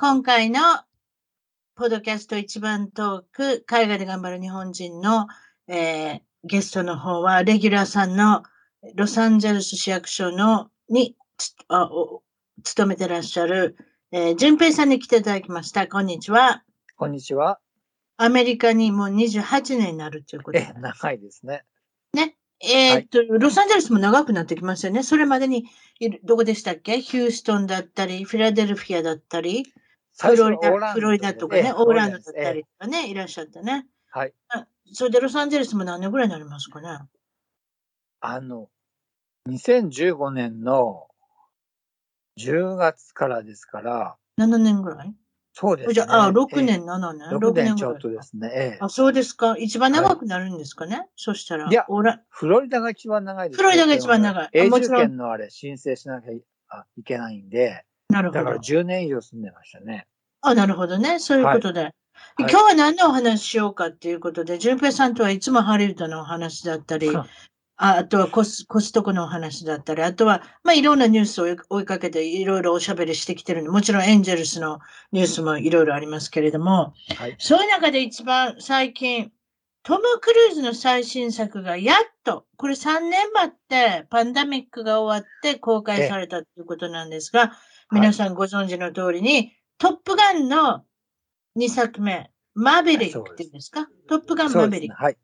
[0.00, 0.60] 今回の
[1.74, 5.26] ポッドキャスト一番トーク、海外で頑張る日本人の、
[5.66, 8.44] えー、ゲストの方は、レギュラーさんの
[8.94, 11.16] ロサンゼルス市役所のに
[11.66, 11.90] あ
[12.62, 13.76] 勤めてらっしゃる、
[14.12, 15.88] えー、淳平さんに来ていただきました。
[15.88, 16.62] こんにちは。
[16.96, 17.58] こんにちは。
[18.18, 20.72] アメリカにもう28年になるということで。
[20.76, 21.64] 長いですね。
[22.12, 22.36] ね。
[22.60, 25.02] えー、っと、はい、ロサンゼルスも長くなってきますよね。
[25.02, 25.64] それまでに、
[26.22, 27.00] どこでしたっけ？
[27.00, 29.64] ヒューストンだったり、フィラデルフィアだったり、
[30.20, 33.86] フロリダ、フロリダとかね、オーランドだったりとかね、いらっしゃったね。
[34.10, 34.34] はい。
[34.92, 36.88] それでロサンゼルスも何年ぐらいになりますかね？
[38.20, 38.68] あの、
[39.48, 41.06] 2015年の
[42.38, 44.16] 10月からですから。
[44.38, 45.14] 7年ぐらい？
[45.52, 45.94] そうですね。
[45.94, 48.50] じゃあ、あ6年、7年 ?6 年ちょっとですね。
[48.54, 49.56] ええ、あ、そうですか。
[49.56, 51.68] 一番長くなるんですかね、はい、そしたら。
[51.68, 51.84] いや、
[52.28, 53.58] フロリダが一番長いです。
[53.58, 54.50] フロリダが一番長い。
[54.52, 56.42] 永住権のあれ申請しなきゃい
[57.04, 57.84] けないんで。
[58.18, 58.44] なるほど。
[58.44, 60.06] だから10年以上住んでましたね。
[60.40, 61.18] あ、なるほどね。
[61.18, 61.82] そういうことで。
[61.82, 61.94] はい
[62.38, 67.10] 今日は何のお話しようかっていうことで、淳平さんとはいつもハリウッドのお話だったり、
[67.76, 74.80] あとはコスコストコのお話だったり、あとは、まあ、いろんなニュースを追いかけていろいろおしゃべりしてきてるんで、もちろんエンジェルスの
[75.12, 79.30] ニュースもいろいろありますけれども、はい、そういう中で一番最近、
[79.84, 87.52] トム・クルーズの最新作がやっと、これ3年待ってパンダミックが終わって公開されたということなんですが、
[87.90, 90.84] 皆さんご存知の通りに、トップガンの
[91.56, 93.88] 2作目、マーベリックっていうんですか？
[94.08, 95.02] トップガンマーベリック。
[95.02, 95.16] はい。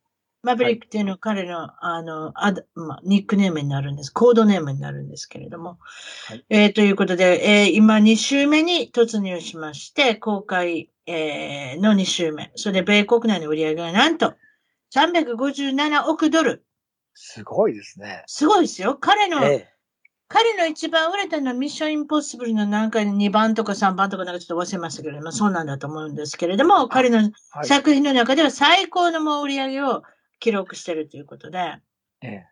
[0.43, 4.11] マーベリックっていうのは彼の、あの、あまあ、ニックネームになるんです。
[4.11, 5.79] コードネームになるんですけれども。
[6.29, 12.53] はい、えー、ということで、えー、今2週目に突入しまして、公開、えー、の2週目。
[12.57, 14.35] それで、米国内の売り上げがなんと、
[14.95, 16.65] 357億ドル。
[17.15, 18.23] すごいですね。
[18.27, 18.97] すごいですよ。
[19.01, 19.69] 彼の、え
[20.35, 27.31] 彼の一番売れたのはミッションインポッシブルのなんか2番とか3番とかなんかちょっと忘れましたけれども、そうなんだと思うんですけれども、彼の
[27.63, 30.03] 作品の中では最高のも売り上げを
[30.41, 31.77] 記録しているということで、
[32.21, 32.47] ええ、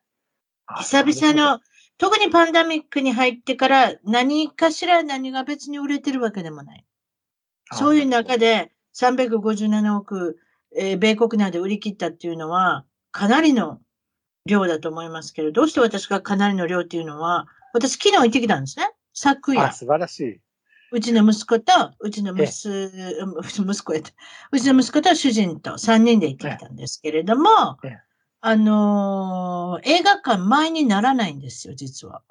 [0.78, 1.58] 久々の、
[1.98, 6.86] 特にパンダミックに入ってから何かしら何が別に売れてるわけでもない。
[7.72, 10.38] そういう中で357億、
[10.76, 13.80] えー、米国内で売り切ったっていうのは、かなりの
[14.46, 18.90] 量だと思いますけど、どうして私がかなりの量っていうのは、私、昨日行ってきたんですね。
[19.12, 19.72] 昨夜。
[19.72, 20.40] 素晴らしい。
[20.92, 24.00] うちの息子と、うちの息息子や
[24.52, 27.78] うちの息子と主人と3人で行ってきたんですけれども、
[28.42, 32.22] あのー、映画館前にならないんですよ、実は。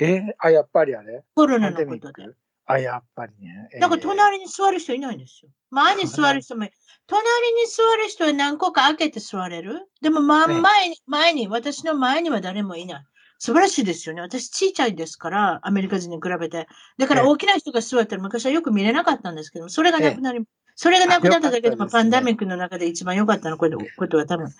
[0.00, 1.24] えー、あ、やっぱりあれ？
[1.34, 2.28] コロナのことで。
[2.64, 3.68] あ、やっぱりね。
[3.74, 5.50] えー、だから隣に座る人いないんですよ。
[5.70, 6.68] 前に座る人も、
[7.06, 9.90] 隣に座る人は何個か開けて座れる？
[10.00, 13.04] でも、まあ、前に、前に、私の前には誰もいない。
[13.40, 14.20] 素晴らしいですよね。
[14.20, 16.68] 私ちっちゃいですから、アメリカ人に比べて。
[16.98, 23.68] だから大きな人が座ったら昔はよく見れなかったんですけどそれがなくなり、それがなくなっただけでも、パンダミックの中で一番良かったのこ
[24.08, 24.50] とは多分、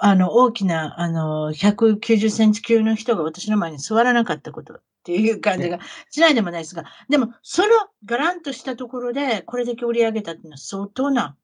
[0.00, 5.78] あの、大きな、あの、190センチ級の人が私の前に座らなかったことっていう感じが
[6.10, 7.68] しないでもないですが、でも、その
[8.04, 11.36] ガランとしたところで、これだけ売り上げたっていうのは相当な、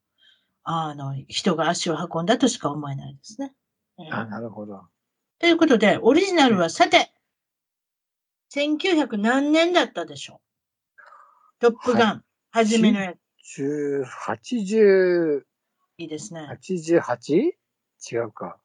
[0.65, 3.55] あの、人が足を運んだとしか思えないですね。
[4.11, 4.83] あ、なるほど。
[5.43, 7.13] ということで、オリジナルはさて、
[8.55, 10.41] 1900何年だったでしょ
[11.59, 11.61] う？
[11.61, 13.13] トップガン、はじめのや
[13.43, 14.05] つ。
[14.29, 15.43] 80、
[15.99, 16.47] いいですね。
[16.49, 17.35] 88?
[17.35, 18.61] 違うか。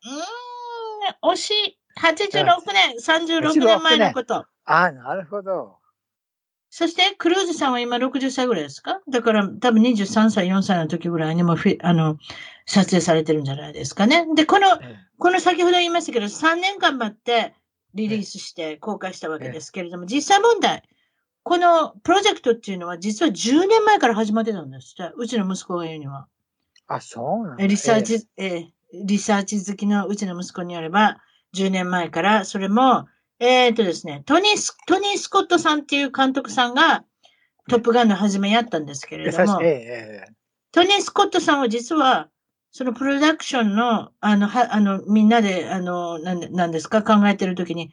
[1.23, 1.79] うん、惜しい。
[1.99, 4.35] 86年、36年前のこと。
[4.35, 5.76] ああ、なるほど。
[6.69, 8.99] そして、クルーズさんは今60歳ぐらいですか？
[9.09, 12.17] だから、多分23歳、4歳の時ぐらいにもフあの、
[12.65, 14.27] 撮影されてるんじゃないですかね。
[14.35, 14.67] で、この、
[15.17, 17.53] この先ほど言いましたけど、3年間待って
[17.93, 20.83] リリースして公開したわけですけれども、実際問題、
[21.43, 25.13] このプロジェクトっていうのは実は10年前から始まってたんですって。
[25.15, 26.27] うちの息子が言うには。
[26.87, 28.65] あ、そうなんリサーチ、えー、
[29.05, 31.17] リサーチ好きのうちの息子によれば、
[31.55, 33.07] 10年前から、それも、
[33.39, 37.03] えっ、とですね、トニース、トニー・スコットさんっていう監督さんが、
[37.69, 39.61] トップガンの初めやったんですけれども。
[39.61, 40.33] え、ええ
[40.71, 42.29] トニー・スコットさんは実は、
[42.71, 47.91] そのプロダクションの、あの、は、あの、みんなで、あの、なんで、なんですか、考えてるときに、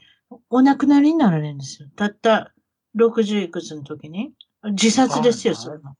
[0.50, 1.88] お亡くなりになられるんですよ。
[1.96, 2.52] たった
[2.96, 4.32] 60いくつの時に。
[4.64, 5.96] 自殺ですよ、はいそれも。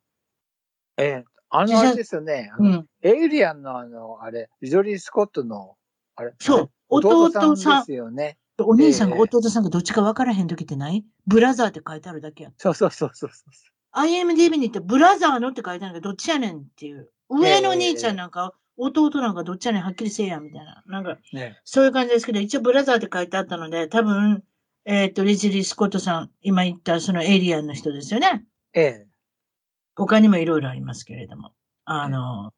[0.97, 2.51] ええあの、あれですよね。
[2.59, 2.87] うん。
[3.03, 5.77] エイリアンのあの、あれ、リドリー・スコットの、
[6.17, 8.39] あれ、そう弟さん弟さんですよね。
[8.59, 11.05] お兄さんがええ弟さんがどっちか分からへん時ってない？
[11.27, 12.53] ブラザーって書いてあるだけや。
[12.57, 13.75] そうそうそうそうそう。
[13.95, 17.11] IMDB に行ってブラザーのって書いてあるけど、どっちやねんっていう。
[17.29, 20.83] 上の兄ちゃんなんか、弟なんかどっちやねんはっきりせえや、みたいな。
[20.87, 21.61] なんか、ね。
[21.65, 24.43] そういう感じですけど、一応ブラザーって書いてあったので、多分、
[24.85, 28.45] えっ、と、リジリー・スコットさん、今言ったそのエイリアンの人ですよね。
[28.75, 29.07] ええ。
[29.95, 31.53] 他にもいろいろありますけれども。
[31.85, 32.53] あの、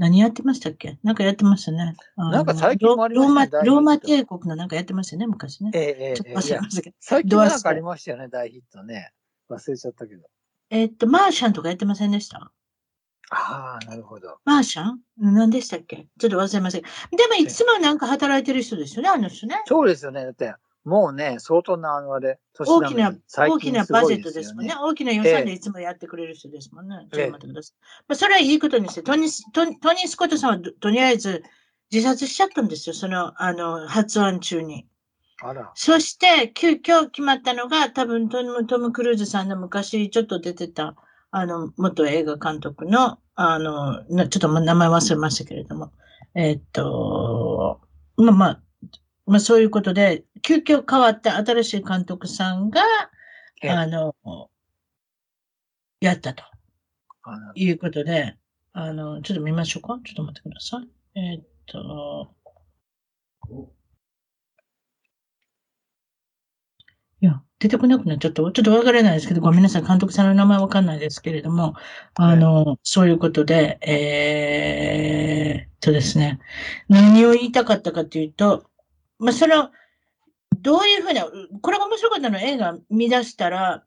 [0.00, 0.98] 何やってましたっけ？
[1.02, 1.94] なんかやってましたね。
[2.16, 5.72] なんか最近もありましたねローマ、帝国のなんかやってましたよね、昔ね。
[5.74, 6.96] ええ、ええちょっと忘れましたけど。
[7.00, 9.12] 最近なんかありましたよね、大ヒットね。
[9.50, 10.26] 忘れちゃったけど。
[10.70, 12.50] えっと、マーシャンとかやってませんでした？
[13.30, 14.38] ああ、なるほど。
[14.46, 15.00] マーシャン？
[15.18, 16.06] 何でしたっけ？
[16.18, 16.80] ちょっと忘れません。
[16.80, 16.88] で
[17.28, 19.60] もいつもなんか働いてる人ですよね、あの人ね。
[19.66, 20.24] そうですよね。
[20.24, 20.54] だって、
[20.84, 24.74] もうね、相当なあのあれ、年大きな大きなバジェットですもんね。。
[24.80, 27.06] 大きな予算でいつもやってくれる人ですもんね。
[27.12, 27.76] ちょっと待ってください。
[28.08, 31.42] まあ、それはいいことにして、トニー、トニー・スコットさんはととりあえず
[31.92, 32.94] 自殺しちゃったんですよ。
[32.94, 34.86] その、あの、発案中に。
[35.42, 35.70] あら。
[35.74, 40.94] そして、急遽決まったのが、多分トム、トム・クルーズさんの昔ちょっと出てた、
[41.30, 45.92] あの、元映画監督の、あの、なちょっと名前忘れましたけれども、
[46.34, 47.80] えっと、
[48.16, 48.60] まあまあ、
[49.30, 52.82] まあそういうことで、急遽変わった新しい監督さんが、
[53.62, 54.14] ええあの、
[56.00, 56.42] やったと
[57.54, 58.36] いうことで、
[58.72, 60.00] あの、ちょっと見ましょうか？
[60.04, 60.88] ちょっと待ってください。
[61.18, 62.34] えっと、
[67.20, 68.42] いや、出てこなくなっちゃった。
[68.42, 69.82] ちょっとわからないですけど、ごめんなさい。
[69.82, 71.74] 監督さんの名前わかんないですけれども、
[72.14, 76.40] あの、そういうことで、えーっとですね、
[76.88, 78.69] 何を言いたかったかというと、
[79.20, 79.70] まあ、その、
[80.60, 81.26] どういうふうな、
[81.60, 83.84] これが面白かったのは映画見出したら、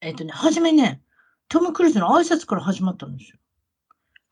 [0.00, 1.00] えっとね、はじめね、
[1.48, 3.38] トム・クルーズの挨拶から始まったんですよ。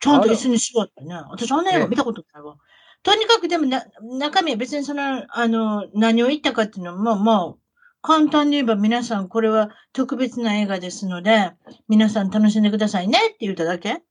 [0.00, 1.14] ちゃんと椅子に座ってね。
[1.30, 2.56] 私あんな映画見たことないわ。
[3.02, 7.66] とにかくでもな、中身は別にその、あの、何を言ったかっていうのも、もう、
[8.02, 11.52] 簡単に言えば皆さんこれは特別な映画ですので、
[11.88, 14.02] 皆さん楽しんでくださいねって言っただけ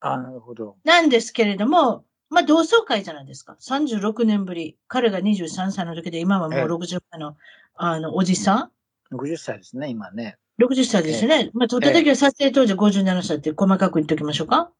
[0.00, 0.76] あなるほど。
[0.84, 3.56] なんですけれども、まあ同窓会じゃないですか。
[3.60, 4.78] 36年ぶり。
[4.86, 7.36] 彼が23歳の時で、今はもうええ60歳の、
[7.74, 8.70] あの、おじさ
[9.10, 10.38] ん？60歳ですね、今ね。
[10.60, 11.50] 60歳ですよね。
[11.54, 14.70] まあ、撮った時は撮影当時57歳って細かく言っておきましょうか？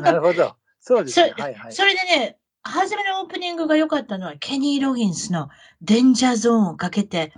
[0.00, 0.56] なるほど。
[0.80, 1.32] そうですね。
[1.36, 1.72] そはいはい。
[1.72, 5.48] それでね、初めのオープニングが良かったのは、ケニー・ロギンスの
[5.80, 7.32] デンジャーゾーンをかけて、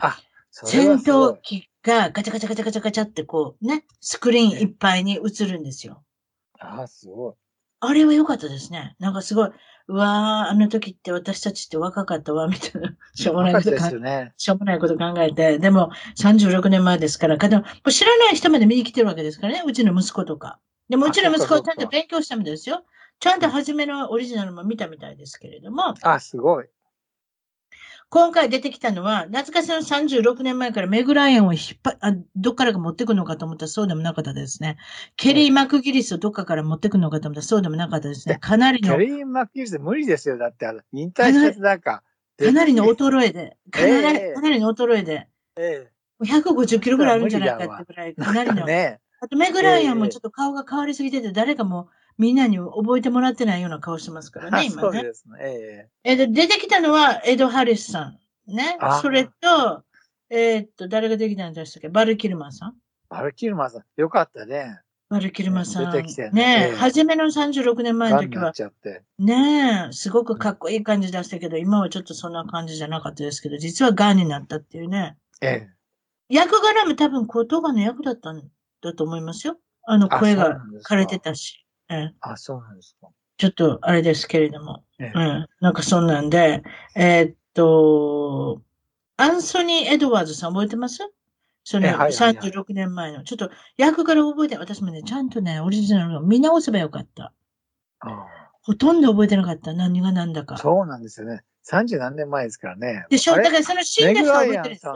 [0.51, 6.03] 戦闘機がガチャガチャガチャガチャガチャってこうね、スクリーンいっぱいに映るんですよ。
[6.59, 7.35] ああ、すごい。
[7.81, 8.95] あれは良かったですね。
[8.99, 9.51] なんかすごい、
[9.89, 14.33] うわー、あの時って私たちって若かったわ、みたいな、しょうもないこと考すよね。
[14.37, 20.59] しょうもないこと考えて、でも36年前ですから、かでも知らない人まで見に来てるわけですからね、うちの息子とか。
[20.89, 22.85] でもうちの息子はちゃんと勉強したみたいですよ。
[23.21, 26.67] ちゃんと初めのオリジナルも見たみたいですけれども、あ、すごい。
[28.13, 34.79] 今回出てきたのは、懐かしの36年前からメグライアンを引っ張あ、どっからか持ってくるのかと思ったらそうでもなかったですね。
[35.17, 38.37] ケリー・マクギリスをどっかから持ってくるのかと思ったらそうでもなかったですね。
[38.41, 40.39] かなりの、キャリー・マッキーズ無理ですよ。
[40.39, 42.03] だって、あの、引退したやつなんか。
[42.37, 45.89] かなりの衰えで、かなり、ええかなりの衰えで、え
[46.25, 48.15] 150キロぐらいあるんじゃないかってぐらい、え。
[48.21, 48.67] かなりの。
[48.67, 51.91] ねあと、メグライアンもちょっと顔が変わりすぎてて、誰かも
[52.21, 54.81] みんなに覚えてもらってないような顔してますからね、 今ね。
[54.83, 55.37] そうですね。
[55.41, 58.19] ええで出てきたのはエド・ハリスさん。
[58.47, 59.85] ねそれと、
[60.29, 61.89] えーっと、誰が出てきたんでしたっけ？
[61.89, 62.71] バル・キルマンさん？
[62.71, 62.73] え。
[63.09, 64.81] バルキルマンさん、よかったね。
[65.09, 65.91] バル・キルマンさん。
[65.91, 69.03] 出てきてねねええ初めの36年前の時はガンになっ、ちゃって。
[69.19, 75.17] ねえ、すごくかっこいい感じ出したけど、今はちょっとそんな感じじゃなかったですけど、実はガンになったっていうね。
[75.41, 75.71] ええ。
[76.29, 78.43] 役柄も多分、言葉の役だったん
[78.83, 79.59] だと思いますよ。
[79.85, 81.65] あの、あ声が枯れてたし。
[81.91, 83.09] ええあ、そうなんですか。
[83.37, 84.85] ちょっとあれですけれども。
[84.99, 85.47] ええうん。
[85.61, 86.63] なんかそんなんで、
[86.95, 88.63] えーっと、
[89.17, 90.99] アンソニー・エドワーズさん覚えてます？
[91.65, 93.25] そのえはいはいはい36年前の。
[93.25, 97.33] ちょっと役柄覚えて、私もね、ちゃんとね、オリジナルを見直せばよかった。
[98.01, 98.27] あ
[98.63, 99.73] ほとんど覚えてなかった。
[99.73, 100.57] 何が何だあか。
[100.57, 101.43] そうなんですよね。
[101.71, 103.05] 30何年前ですからね。
[103.11, 103.37] でしょ？
[103.37, 104.95] だからその死んだ人は覚えてるんですよ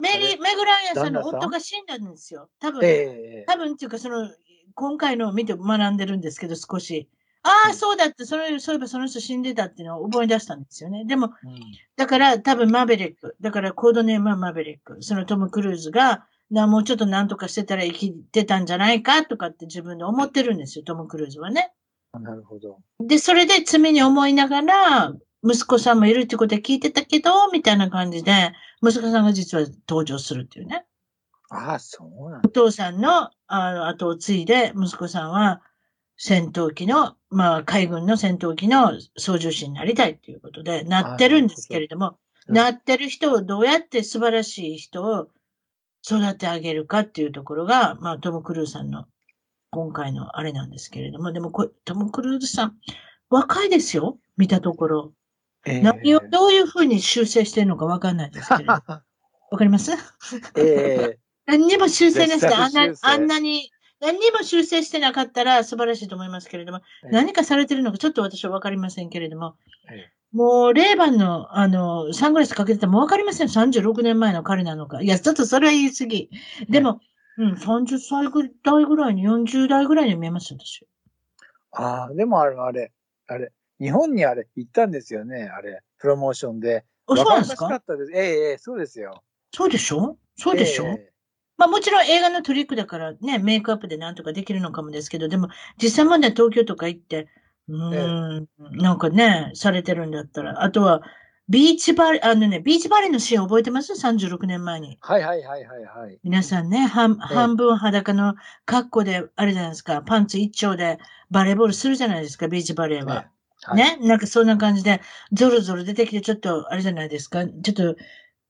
[0.00, 2.48] メリあれメグライアンさんの夫が死んだんですよ。
[2.58, 3.04] 多分、えええ
[3.42, 4.30] え多分っていうか、その、
[4.80, 7.06] 今回のを見て学んでるんですけど、少し。
[7.42, 11.04] ああ、そうだって、それ、そういえばその人死んでたっていうのを思い出したんですよね。
[11.04, 11.60] でも、うん
[11.96, 13.36] だから多分マーベリック。
[13.42, 15.02] だからコードネームはマーベリック。
[15.02, 21.74] そのトム・クルーズが、なもうちょっと何とかしてたら生きてたんじゃないかとかって自分で思ってるんですよ、トム・クルーズはね。
[22.18, 22.78] なるほど。
[23.00, 25.12] で、それで罪に思いながら、
[25.44, 30.86] 息子さんもいるってことは聞いてたけど、みたいな感じで、息子さんが実は登場するっていうね。
[31.50, 35.60] ああ、そうなんお父さんのあの後を継いで、息子さんは
[36.16, 42.54] 戦闘機の、まあ、海軍の戦闘機の操縦士になりたいっていうことで、なってるんですけれども、うん。
[42.54, 45.28] なってる人をどうやって素晴らしい人を
[46.08, 49.04] 育て上げるかっていうところが、まあ、トム・クルーズさんの
[49.70, 52.76] 今回のあれなんですけれども、でもこれ、トム・クルーズさん、
[53.28, 54.18] 若いですよ？
[54.36, 55.12] 見たところ。
[55.66, 55.80] ええ。
[55.80, 58.72] 何をどういうふうに修正してるのかわかんないですけれど。
[58.72, 59.04] わか
[59.64, 59.92] ります？
[60.56, 61.18] ええ
[61.50, 69.56] 何にも修正なしで、絶あんなあんなに、何にも修正してなかったら素晴らしいと思いますけれども、ええ何かされてるのかちょっと私はわかりませんけれども、
[69.90, 73.48] えもう、レーバンの、あの、サングラスかけててもわかりません。
[73.48, 75.02] 36年前の彼なのか。
[75.02, 76.30] いや、ちょっとそれは言い過ぎ。
[76.68, 77.00] でも、
[77.36, 80.86] うん、30歳ぐ代ぐらいに、40代ぐらいに見えますよ、私。
[81.72, 82.92] ああ、でもあれ、あれ、
[83.26, 86.84] あれ、日本にあれ、行ったんですよね、あれ、プロモーションで。
[87.08, 87.68] あ、そうなんですか？
[87.68, 88.12] かったです。
[88.12, 89.24] ええええそうですよ。
[89.52, 90.16] そうでしょ？
[90.36, 91.12] そうでしょ、ええ
[91.60, 95.50] まあもちろん映画のトリックだからね、メイクアップでなんとかできるのかもですけど、でも
[95.80, 97.28] 実際まで東京とか行って、
[97.68, 98.48] うーん、
[98.78, 100.64] なんかね、されてるんだったら。
[100.64, 101.02] あとは、
[101.50, 104.96] ビーチバレー、あのね、ビーチバレーのシーン覚えてます ?36 年前に。
[105.02, 106.18] はいはいはいはいはい。
[106.24, 107.18] 皆さんね、半
[107.56, 110.98] 分裸の格好で、あれじゃないですか、パンツ一丁で
[111.30, 113.26] バレーボールするじゃないですか、ビーチバレーは。
[113.64, 115.02] はい、ね、なんかそんな感じで、
[115.32, 117.96] ゾロゾロ出てきて、ちょっと、あれじゃないですか、ちょっと、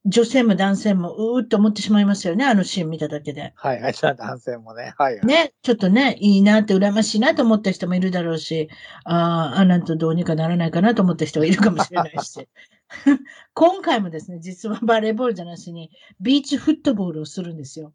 [0.06, 3.52] 女性も男性も、うーっと思ってしまいますよね、あのシーン見ただけで。
[3.54, 3.92] はいはい。
[3.92, 4.94] 男性もね。
[4.96, 5.26] はいはい。
[5.26, 8.70] ね、ちょっとね、いいなって、羨ましいなと思った人もいるだろうし、
[9.04, 12.48] ああ、あなんとどうにかならないかなと思った人がいるかもしれないし。
[13.54, 15.90] 今回もですね、実はバレーボールじゃなしに、
[16.20, 17.92] ビーチフットボールをするんですよ。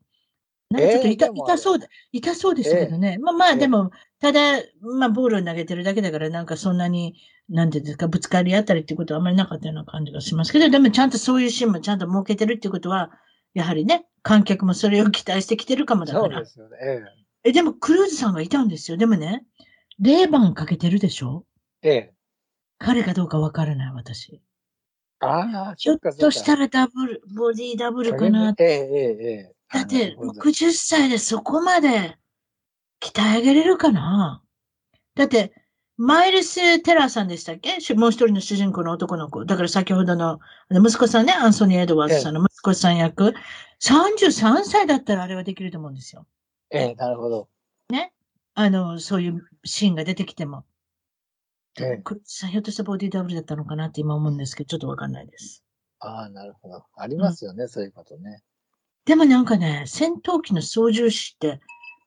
[0.69, 3.17] なんかちょっと痛,、えー痛そうで、痛そうですけどね。
[3.19, 7.15] まあまあ、ええでも、ただ、まあ、ボールを投げてるだけだから、なんかそんなに、
[7.49, 13.11] なんていうんですか、ぶつかり合ったりっていうことはあんまりなかったような感じがしますけど、でもちゃんとそういうシーンもちゃんと設けてるっていうことは、
[13.53, 16.45] やはりね、観客もそれを期待してきてるかもだからそうで。
[16.45, 16.77] すよね。
[17.43, 18.97] ええ、でもクルーズさんがいたんですよ。
[18.97, 19.45] でもね、
[20.01, 21.45] 0番かけてるでしょ？
[21.83, 22.13] えええ
[22.79, 24.41] 彼かどうかわからない、私。
[25.19, 28.53] ああ、ひょっとしたららダブル、ボディダブルかな。
[28.59, 32.17] ええええええだって、あなるほど60歳でそこまで
[33.01, 34.41] 鍛え上げれるかな？
[35.15, 35.53] だって、
[35.97, 37.79] マイルス・テラーさんでしたっけ？
[37.81, 39.45] しもう一人の主人公の男の子。
[39.45, 43.33] だから先ほどの、息子さんね、アンソニー・エドワーズさんの息子さん役。
[43.81, 46.25] 33歳だったらあれはできると思うんですよ。
[46.71, 47.49] ええなるほど。
[48.57, 50.63] あの、そういうシーンが出てきても。
[51.77, 55.61] ええひょっとしたらボディダブルだったのかなって今思うんですけど、ちょっとわかんないです。
[55.99, 56.85] ああ、なるほど。
[56.95, 58.41] ありますよね、そういうことね。
[59.05, 61.59] でもなんかね、戦闘機の操縦士って、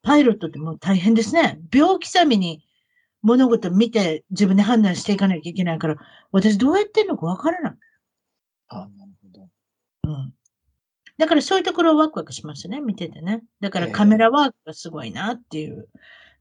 [0.02, 1.58] パイロットってもう大変ですね。
[1.70, 2.64] 秒刻みに
[3.22, 5.96] 物事見て自分で判断していかなきゃいけないから、
[6.32, 7.74] 私どうやってんのかわからない。
[8.68, 9.48] ああ、なるほど。
[10.04, 10.34] うん。
[11.18, 13.42] だからそういうところをワクワクしましたね、見ててね。
[13.60, 15.88] だからええカメラワークがすごいなっていう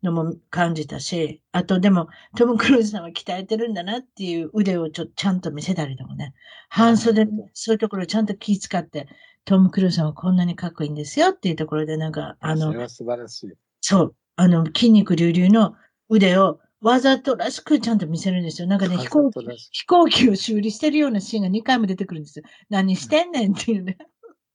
[0.04, 6.34] のも感じたし、あとでもトム・クルーズさんは鍛えてるんだなっていう腕をちょっとちゃんと見せたりとかね。
[6.70, 9.08] 半袖そういうところをちゃんと気遣って、
[9.48, 13.54] トム・クルーズさんはこんなにかっこいいんですよっていうところでなんか、あのそれ、は素晴らしい。
[13.80, 15.74] そう、あの、筋肉隆々の
[16.10, 18.68] 腕をわざとらしくちゃんと見せるんですよ。
[18.68, 19.40] なんかね、飛行機、
[19.72, 22.46] 飛行機を修理してるようなシーンが2回も出てくるんですよ。
[22.70, 23.98] 何してんねんっていうね。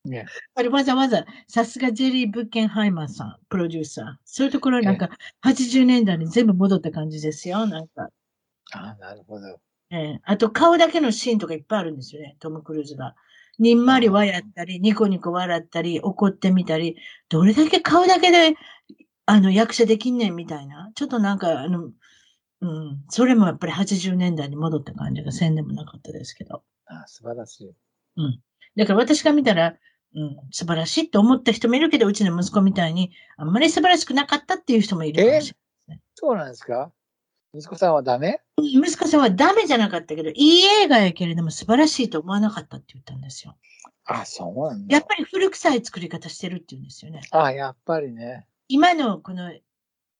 [0.05, 4.05] ねあれわざわざ、さすがジェリー・ブッケンハイマーさん、プロデューサー。
[4.25, 5.09] そういうところなんか、
[5.43, 7.65] 80年代に全部戻った感じですよ。
[7.65, 8.09] なんか、
[8.73, 9.59] ああ、なるほど。
[9.89, 13.15] ええあと顔だけのシーンとかいっぱいあるんですよね、トム・クルーズが。
[13.59, 16.97] にんまり笑ったり、ニコニコ笑ったり、怒ってみたり、
[17.29, 18.55] どれだけ顔だけで、
[19.25, 20.91] あの、役者できんねんみたいな。
[20.95, 21.91] ちょっとなんか、あの、
[22.61, 26.63] うん、それもやっぱり80年代に戻った感じがせんでもなかったですけど。
[26.85, 27.73] ああ素晴らしい。
[28.75, 29.75] だから私が見たら、
[30.15, 35.57] うん、素晴らしいって思った人もいるけど、うちの息子みたいに、あんまり素晴らしくなかったっていう人もいるかもしれ
[36.15, 36.91] そうなんですか？
[37.55, 38.39] 息子さんはダメ？
[38.57, 43.55] 息子さんはダメじゃなかったけど、いい映画やけれども素晴らしいと思わなかったって言ったんですよ。
[44.05, 44.95] あ、そうなんだ。
[44.95, 47.21] やっぱり古臭い作り方してるって言うんですよね。
[47.31, 48.47] あやっぱりね。
[48.69, 49.51] 今のこの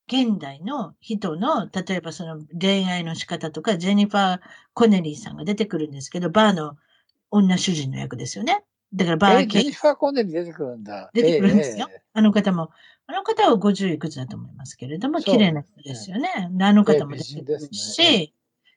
[0.08, 4.40] 現代の人の、例えばその恋愛の仕方とか、ジェニファー・
[4.74, 6.76] コネリーさんが出てくるんですけど、バーの
[7.32, 8.64] 女主人の役ですよね。
[8.96, 11.10] だからバえ、ーキンジェニ、ファー・コンネリ出てくるんだ。
[11.14, 12.70] 出てくるんですよええあの方も、
[13.08, 16.30] あの方は50いくつだと思いますけれども、綺麗な人ですよね。
[16.62, 18.34] あの方も出てくるし、ね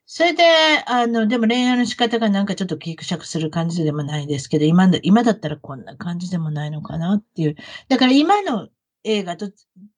[0.08, 0.44] それで、
[0.86, 7.56] あの、でも恋愛の仕方がなんかちょっとギクシャクする感じでもないですけど、今だ、今だったらこんな感じでもないのかなっていう。
[7.88, 8.68] だから今の
[9.02, 9.50] 映画と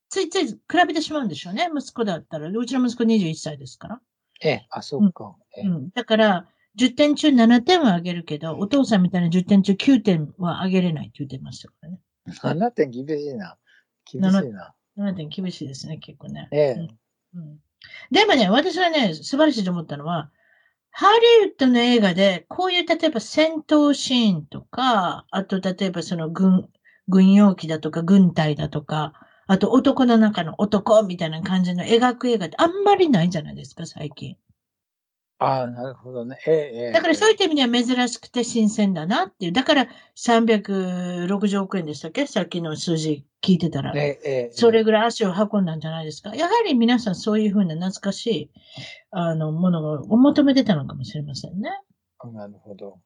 [0.09, 1.69] ついつい比べてしまうんでしょうね。
[1.77, 2.49] 息子だったら。
[2.49, 4.01] うちの息子21歳ですから。
[4.41, 5.37] ええ、あ、そうか。
[5.55, 5.91] ええうん。
[5.91, 6.47] だから、
[6.79, 12.01] 10点中7点はあげるけど、お父さんみたいな10点中9点はあげれないって言ってましたからね。
[12.29, 13.57] 7点厳しいな。
[14.11, 14.75] 厳しいな。
[14.97, 16.49] 7点厳しいですね、結構ね。
[16.53, 16.73] ええ
[17.35, 17.59] うんうん
[18.11, 20.31] でもね、私はね、素晴らしいと思ったのは、
[20.91, 21.07] ハ
[21.43, 26.69] リウッドの映画で、こういう例えば戦闘シーンとか、あと例えばその軍、
[27.07, 29.13] 軍用機だとか軍隊だとか、
[29.47, 34.37] あと男の中の男みたいな感じの描く映画ってあんまりないじゃないですか、最近。
[35.41, 36.37] ああ、なるほどね。
[36.47, 36.93] ええ、ええ。
[36.93, 39.53] だからそういった意味では珍しくて新鮮だなっていう。
[39.53, 42.27] だから360億円でしたっけ？
[42.27, 43.93] さっきの数字聞いてたら。
[43.95, 44.51] ええ、ええ。
[44.53, 46.35] それぐらい足を運んだんじゃないですか？
[46.35, 48.51] やはり皆さんそういうふうな懐かしい、
[49.13, 51.71] あの、ものを求めてたのかもしれませんね。
[52.33, 52.99] なるほど。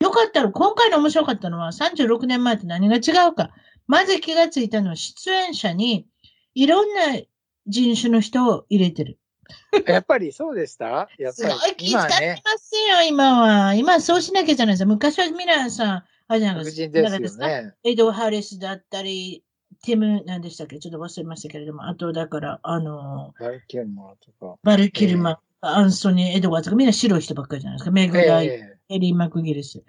[0.00, 3.52] よかったら、今回の面白かったのは36年前と何が違うか。
[3.86, 6.06] まず気がついたのは出演者に
[6.54, 7.18] いろんな
[7.66, 9.18] 人種の人を入れてる。
[9.86, 11.08] やっぱりそうでした？
[11.18, 11.72] やっすごぱり。
[11.72, 13.74] い気遣ってますよ、今は。
[13.74, 14.86] 今はそうしなきゃじゃないですか。
[14.86, 17.08] 昔は皆さん、あれじゃない白ですか。
[17.08, 17.74] 人ですね。
[17.84, 19.42] エド・ハリスだったり、
[19.84, 20.78] ティム、何でしたっけ？
[20.78, 24.58] ちょっと忘れましたけれども、あとだから、あの、バルキューモアとか。
[24.62, 27.90] バル・キルマン、アンソニー・エドワーズとか、みんな白い人ばっかりじゃないですか。
[27.90, 29.82] メグライ、えエリー・マクギリス。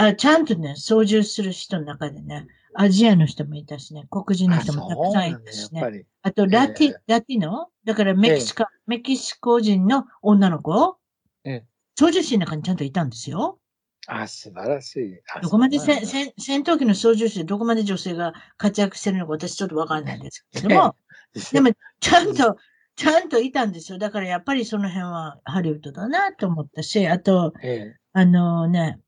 [0.00, 5.80] あちゃんとね、操縦する人の中でね、アジアの人もいたしね、黒え人の人もたくさんいたやしね。
[5.80, 6.06] っぱり。
[6.22, 10.96] あと、ラティ、ええラティノだからメキシカ、メキシコ人の女の子？
[11.44, 11.64] ええ。
[11.98, 13.58] 操縦士の中にちゃんといたんですよ。
[14.06, 15.20] あ、素晴らしい。
[15.34, 16.06] あどこまでそうなんだ。
[16.06, 20.94] せ戦戦闘機の操縦士でどこまで女性が活躍してるのか私ちょっとわかんないんですけれども、
[21.52, 22.56] でもちゃんと、
[22.94, 23.98] ちゃんといたんですよ。
[23.98, 27.96] だからやっぱりその辺はハリウッドだなと思ったし、あと、ええ。
[28.12, 29.00] あのね、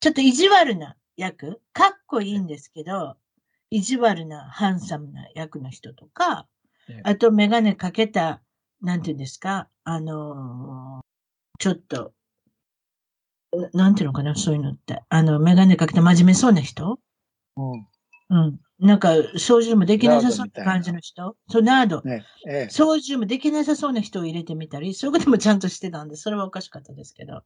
[0.00, 3.16] ちょっと意地悪な役、かっこいいんですけど、
[3.70, 6.46] 意地悪なハンサムな役の人とか
[6.88, 8.40] ええ、あとメガネかけた、
[8.80, 11.08] なんていうんですか、あのー
[11.58, 12.12] ちょっと、
[13.52, 15.02] ななんていうのかな、そういうのって。
[15.08, 17.00] あの、メガネかけた真面目そうな人？
[17.56, 17.88] うん。
[18.30, 18.60] うん。
[18.78, 21.34] なんか、操縦もできなさそうな感じの人？
[21.48, 22.02] そう、ナード。
[22.02, 27.42] ね、ええ操縦もできなさそうな人を入れてみたり、そういうこともちゃんとしてたんで、それはおかしかったですけど。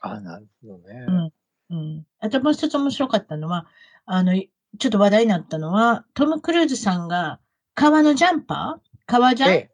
[0.00, 1.06] あ、なるほどね。
[1.06, 1.30] うん。
[1.72, 2.06] うん。
[2.20, 3.66] あともう一つ面白かったのは、
[4.06, 7.40] あの、ちょっと話題になったのは、トム・クルーズさんが
[7.74, 8.90] 革のジャンパー？
[9.06, 9.72] 革ジャン、ええ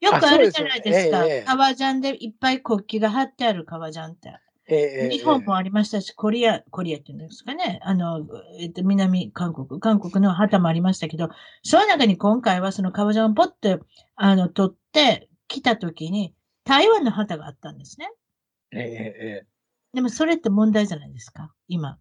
[0.00, 1.18] よくあるじゃないですか。
[1.18, 4.34] あそうですえ革ジャンでいっぱい国旗が貼ってある革ジャンって。
[5.10, 7.80] 日本もありましたし、コリア、コリアっていうんですかね。
[7.82, 8.26] あの、
[8.60, 11.30] えっと、南韓国、韓国の旗もありましたけど、
[11.62, 13.78] その中に今回はその革ジャンをポッて、
[14.16, 18.10] あの、取って来た時に、台湾の旗があったんですね。
[18.72, 19.55] ええええええ
[19.96, 21.98] でもそれって問題じゃないですか、今。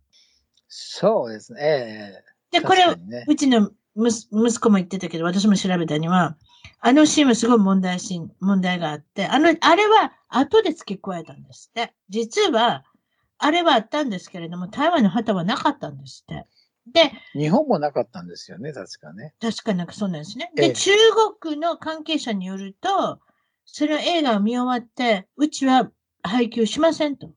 [0.67, 1.61] そうですね。
[1.63, 2.83] ええで、これ
[3.25, 6.35] うちの息子も言ってたけど、私も調べたには、
[6.81, 11.93] あのシーンはすごい問題シーン、問題があって、あの、あれは後で付け加えたんですって。
[12.09, 12.83] 実は、
[13.37, 16.45] あれはあったんですけれども、台湾の旗はなかったんですって。
[16.91, 19.33] で、日本もなかったんですよね、確かね。
[19.39, 20.51] 確かなんかそうなんですね。
[20.53, 20.91] で、ええ中
[21.39, 23.21] 国の関係者によると、
[23.63, 25.89] その映画を見終わって、うちは
[26.23, 27.31] 配給しませんと。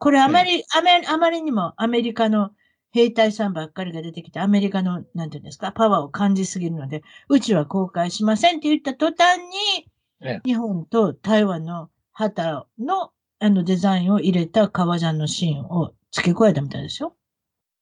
[0.00, 2.52] これあまり、あまり、あまりにもアメリカの
[2.90, 9.90] 兵隊さんばっかりが出てきて、アメリカの、なんていうんですか、パワーを感じすぎるので、うちは公開しませんって言った途端に、
[10.22, 17.14] ええ日本と台湾の旗の、あのデザインを入れた革ジャンのシーンを付け加えたみたいですよ。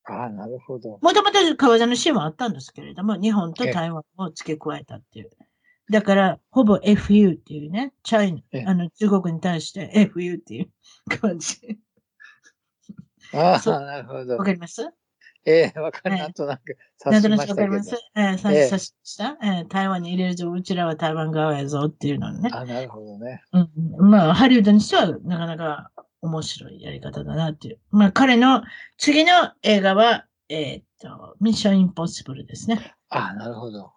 [0.03, 0.99] ああ、なるほど。
[1.01, 5.29] もともと革ジャンのシーンはあったんですけれども、日本と台湾を付け加えたっていう。
[5.89, 10.69] だから、ほぼ FU っていうね、チャイええナ、あの、中国に対して FU っていう
[11.19, 11.79] 感じ。
[13.33, 14.43] ああ、なるほどわ。
[14.43, 14.89] かります？
[15.45, 16.15] ええわかる。
[16.15, 17.95] ええなんとなくなんとな察しましたけどくわかります？
[18.15, 22.49] えー、さええさしした、えー台湾に入れるぞ、うちらは台湾側やぞっていうのね。
[22.51, 23.41] あ、なるほどね。
[23.53, 27.79] うんうん、まあ、ハリウッドにしてはなかなか面白いやり方だなっていう。
[27.91, 28.63] まあ、彼の
[28.97, 29.31] 次の
[29.63, 32.93] 映画は、えーっと、ミッションインポッシブルですね。
[33.09, 33.93] あなるほど。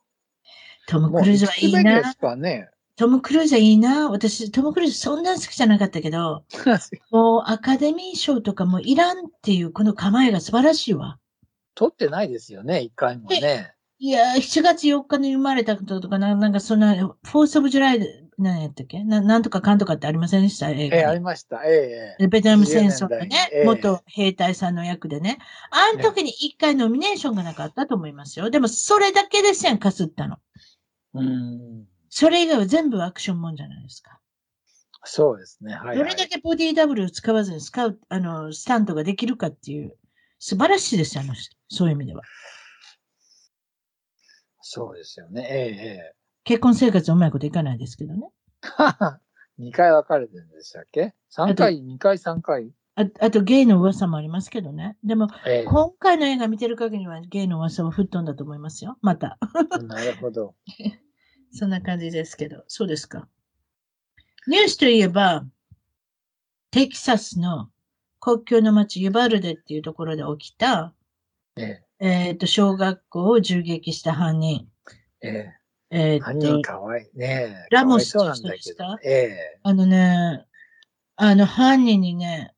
[0.86, 2.04] トム・クルーズはいいなで。
[2.04, 2.68] すかね。
[3.02, 4.10] トム・クルーズはいいな。
[4.10, 6.44] 私、トム・クルーズそんな好きじゃなかったけど、
[7.10, 11.18] もうアカデミー賞とかもいらんっていうこの構えが素晴らしいわ。
[11.74, 13.74] 取ってないですよね、一回もね。
[13.98, 19.02] いやー、7月4日に生まれたこととかな、なんかそんな、 Fourth of July 何やったっけ？
[19.02, 20.70] ななんとかかんとかってありませんでした？
[20.70, 21.62] 映画ええ、にありました。
[21.64, 25.38] ええ、えベトナム戦争の10年代ねに、ええ元兵隊さんの役でね。
[25.72, 28.48] あの時に一回ノミネーションがなかったと思いますよ。
[28.48, 30.36] でも、それだけですやん、かすったの。
[31.14, 31.18] え。
[31.18, 31.91] うん。
[32.14, 34.20] それ以外は全部アクションもんじゃないですか。
[35.02, 35.72] そうですね。
[35.72, 35.96] はい、はい。
[35.96, 39.96] どれだけボディダブルを使わずにスカウト、あの、スタントができるかっていう、
[40.38, 41.56] 素晴らしいですよ、あの人。
[41.70, 42.22] そういう意味では。
[44.60, 45.48] そうですよね。
[45.50, 48.28] ええ、え結婚生活うまいこといかないですけどね。
[49.58, 49.62] え。
[49.62, 52.74] 2回分かれてるんでしたっけ ?3 回、2回、3回？
[52.94, 54.98] ああと、ゲイの噂もありますけどね。
[55.02, 55.64] でも、ええ。
[55.64, 58.98] 今回の映画見てる限りはゲイの噂は吹っ飛んだと思いますよ。
[59.00, 59.38] また。
[59.80, 60.54] なるほど。
[61.52, 62.64] そんな感じですけど。
[62.68, 63.28] そうですか。
[64.46, 65.44] ニュースといえば、
[66.70, 67.70] テキサスの
[68.18, 70.94] 国境の町ユバルデっていうところで起きた、
[71.56, 74.68] ええっ、と、小学校を銃撃した犯人。
[75.20, 76.18] え、えええ。
[76.20, 77.18] 犯人かわいい。
[77.18, 77.74] ねえ。
[77.74, 78.84] ラモスかわいそうなんだけど。
[79.04, 79.60] ええ。
[79.62, 80.46] あのね、
[81.16, 82.54] あの、犯人にね、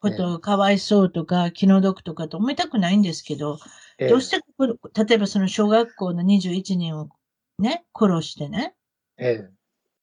[0.00, 3.58] ことかわいそうとか気の毒とかと思いたくないんですけど、
[3.98, 7.08] ええどうしてここ、例えばその小学校の21人を
[7.58, 8.74] ね、殺してね、
[9.18, 9.48] え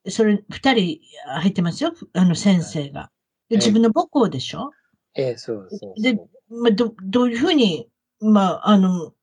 [0.05, 0.11] え。
[0.11, 0.99] それ二人
[1.41, 3.11] 入ってますよ、あの先生が。
[3.49, 3.57] でええ。
[3.57, 4.71] 自分の母校でしょ？
[5.15, 6.61] ええ、そうそうでそう。
[6.61, 7.87] まあ、ど、どういうふうに、
[8.19, 9.13] まあ、あの、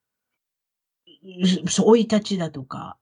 [1.69, 2.97] そう、生い立ちだとか、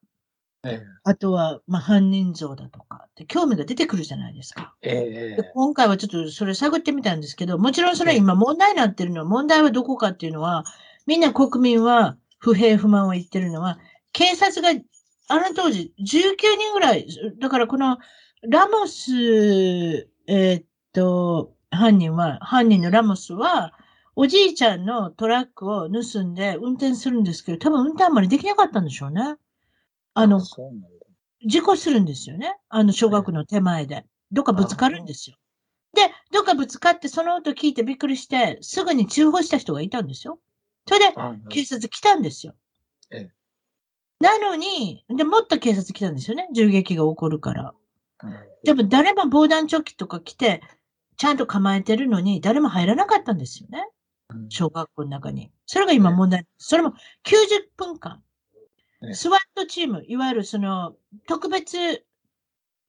[0.65, 3.05] えあとは、まあ、犯人像だとか。
[3.09, 4.75] って興味が出てくるじゃないですか。
[4.83, 10.65] え、えで今回はちょっとそれ探ってみたんですけど、もちろんそれは今問題になってるのは、問題はどこかっていうのは、
[11.07, 13.79] みんな国民は不平不満を言ってるのは、
[14.13, 14.81] 警察が
[15.29, 17.07] あの当時19人ぐらい、
[17.39, 17.99] だからこの
[18.43, 23.75] ラモス、えーっと、犯人は、犯人のラモスは、
[24.17, 29.37] おじいちゃんのトラックを盗んで運転するんですけど、多分運転あんまりできなかったんでしょうね。
[30.15, 30.41] あの。
[31.47, 32.57] 事故するんですよね。
[32.69, 34.05] あの、小学校の手前で。
[34.33, 35.37] どっかぶつかるんですよ。
[35.95, 40.41] で、どっかぶつかって、その音聞いてびっくりして、すぐに通報した人がいたんですよ。
[40.87, 42.55] それで、あ警察来たんですよ。
[44.25, 46.49] ええなのに、で、もっと警察来たんですよね。
[46.53, 47.75] 銃撃が起こるから。
[48.23, 48.33] うん
[48.65, 50.61] でも誰も防弾チョッキとか来て、
[51.17, 53.89] ちゃんと構えてるのに、誰も入らなかったんですよね。
[54.31, 55.53] うん小学校の中に。
[55.67, 56.45] それが今問題。
[56.59, 56.91] それも
[57.25, 58.21] 90分間
[59.01, 59.15] ね。
[59.15, 62.05] スワットチーム、いわゆるその、特別、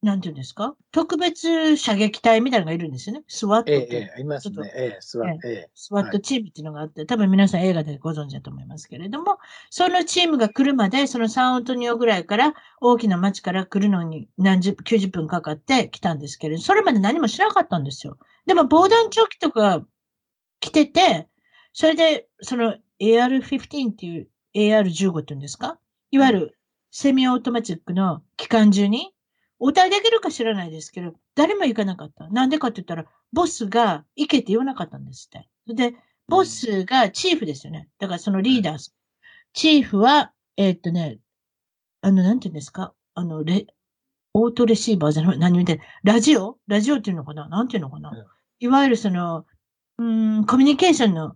[0.02, 0.74] なんていうんですか？
[0.92, 3.22] 特別射撃隊みたいなのがいるんですよね。
[3.28, 3.96] スワットええ、って。
[3.96, 4.72] ええ、いますね。
[4.74, 5.70] ええ、すわ、えええ。
[5.74, 18.16] スワットチームっていうのがあって、多分皆さん映画でご存知だと思いますけれども、そのチームが来るまで、そのサンアントニオぐらいから、大きな町から来るのに何十、90分かかって来たんですけれど、それまで何もしなかったんですよ。
[18.46, 19.84] でも防弾チョッキとか
[20.60, 21.28] 来てて、
[21.74, 25.78] それで、その AR-15 っていう AR-15 っていうんですか？
[26.10, 26.58] いわゆる
[26.90, 29.12] セミオートマチックの機関銃に、
[29.60, 32.28] 応対できるか知らないですけど、誰も行かなかった。
[32.28, 35.48] なんでかって言ったら、ボスが行けって言わなかったんですって。
[35.72, 35.94] で、
[36.26, 37.88] ボスがチーフですよね。
[37.98, 38.90] だからそのリーダー、
[39.52, 41.18] チーフは、えーっとね、
[42.00, 42.94] あの、なんて言うんですか？
[43.14, 43.66] あの、レ、
[44.32, 45.84] オートレシーバーじゃない、何みたいな。
[46.04, 46.58] ラジオ？
[46.66, 47.48] ラジオっていうのかな？
[47.48, 48.26] なんていうのかな、うん
[48.62, 49.46] いわゆるその、
[49.98, 51.34] うーん、コミュニケーションの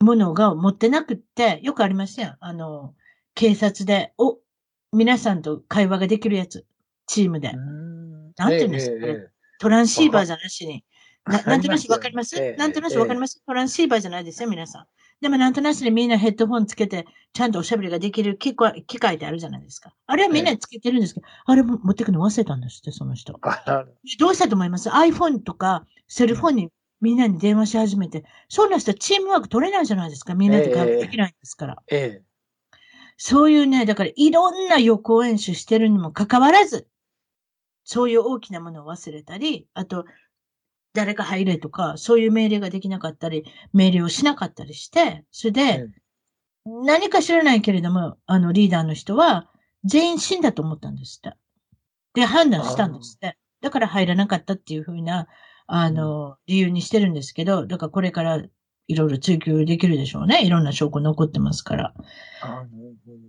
[0.00, 2.36] ものが持ってなくって、よくありません。
[2.40, 2.94] あの、
[3.34, 4.38] 警察で、お、
[4.94, 6.64] 皆さんと会話ができるやつ。
[7.06, 7.50] チームで。
[7.54, 9.06] うんなんていうんですか？
[9.06, 9.28] ええええ
[9.60, 10.84] トランシーバーじゃなしに。
[11.26, 14.86] ななんとなしわかります、ええなんとなしわかります、トランシーバーじゃないですよ、皆さん。
[15.22, 19.94] でもなんとなしにみんなヘッドホンつけて、ちゃんとおしゃべりができる機械機械ってあるじゃないですか。
[20.06, 23.32] あれはみんなつけてるんですけど、あれも持ってくの忘れたんですって、その人。
[24.18, 26.68] どうしたと思います ?iPhone とかセルフォンに
[27.00, 30.34] みんなに電話し始めて、そんな人はチームワーク取れないじゃないですか。
[30.34, 31.76] みんなで会話できないんですから。
[31.88, 32.22] ええ。
[33.16, 36.88] そういうね、だからいろんな予行演習してるにもかかわらず、
[37.84, 40.04] そういう大きなものを忘れたり、あと、
[40.94, 45.86] 誰か入れとか、そういう命令ができなかったり、命令をしなかったりして、それで、
[46.64, 49.50] 何か知らないけれども、あのリーダーの人は、
[49.84, 51.36] 全員死んだと思ったんですって。
[52.14, 53.36] で、判断したんですって。
[53.60, 55.26] だから入らなかったっていうふうな、
[55.66, 58.42] あの、理由にしてるんですけど、だからこれから
[58.88, 60.44] いろいろ追求できるでしょうね。
[60.44, 61.94] いろんな証拠残ってますから。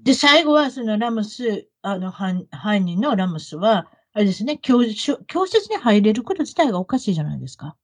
[0.04, 7.76] で、最後は、そのラムス、あの、犯犯人のラムスは、あれですね、教室、教室に入れること自体がおかしいじゃないですか。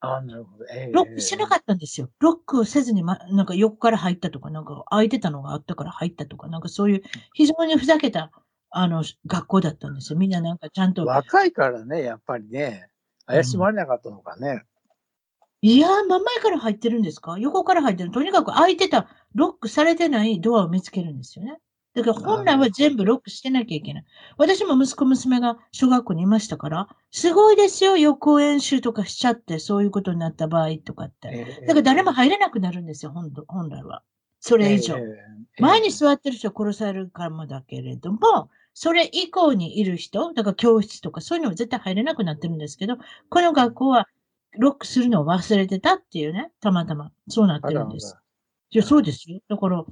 [0.00, 0.64] あなるほど。
[0.72, 2.08] ええロックしなかったんですよ。
[2.20, 7.02] ロックをせずに、ま、なんか横から入ったとか、なんか空いてたのがあったから入ったとか、なんかそういう
[7.34, 8.30] 非常にふざけた、
[8.70, 10.18] あの、学校だったんですよ。
[10.18, 12.90] みんななんかちゃんと、若いからね、やっぱりね、
[13.26, 14.64] 怪しまれなかったのかね。
[15.60, 17.36] いやー、真ん前から入ってるんですか？
[17.38, 18.10] 横から入ってる。
[18.10, 21.58] とにかく開いてた、ロックされてないドアを見つけるんですよね。
[21.94, 24.04] だから本来は全部ロックしてなきゃいけない。
[24.36, 31.58] 私も息子娘が小学校にいましたから、すごいですよ、予行演習とかしちゃって、そういうことになった場合とかって。
[31.62, 34.02] だから誰も入れなくなるんですよ、本本来は。
[34.38, 34.94] それ以上。
[35.58, 44.06] 前に座ってる人は殺されるかもだけれども、それ以降にいる人、だから教室とかそういうのは絶対入れなくなってるんですけど、この学校は
[44.58, 48.16] ロックするのを忘れてたっていうね、たまたまそうなってるんです。
[48.70, 49.40] いや、そうですよ。
[49.48, 49.84] だから、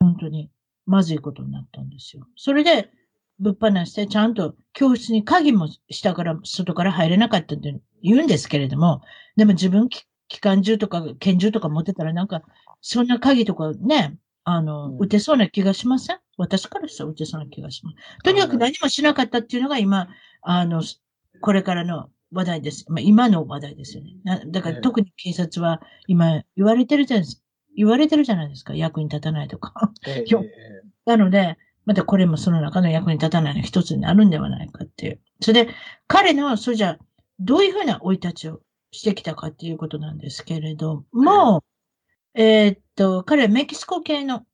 [0.00, 0.50] 本当に
[0.84, 2.26] まずいことになったんですよ。
[2.36, 2.90] それで、
[3.38, 9.02] ぶっ放して、ちゃんと教室に鍵も下から、外から入れなかったって言うんですけれども、
[9.36, 10.06] でも自分、機
[10.40, 12.42] 関銃とか拳銃とか持ってたらなんか、
[12.80, 16.18] そんな鍵とかね、あの、うん撃てそうな気がしません？
[16.36, 17.96] 私からしたら撃てそうな気がします。
[18.24, 20.08] とにかく何もしなかったっていうのが今、
[20.42, 20.82] あの、
[21.40, 22.84] これからの話題です。
[22.88, 24.16] まあ、今の話題ですよね。
[24.24, 27.42] なだからええ特に警察は今言われてるじゃないです
[27.76, 28.74] 言われてるじゃないですか。
[28.74, 29.92] 役に立たないとか。
[30.06, 30.44] ええよ
[31.04, 35.20] なので、またこれもその中の役に立たないの一つになるんではないかっていう。
[35.40, 35.72] それで、
[36.08, 36.98] 彼の、それじゃあ
[37.38, 38.60] どういうふうな生い立ちを
[38.90, 41.62] してきたかっていうことなんですけれども、
[42.34, 44.44] えーっと、彼はメキシコ系の、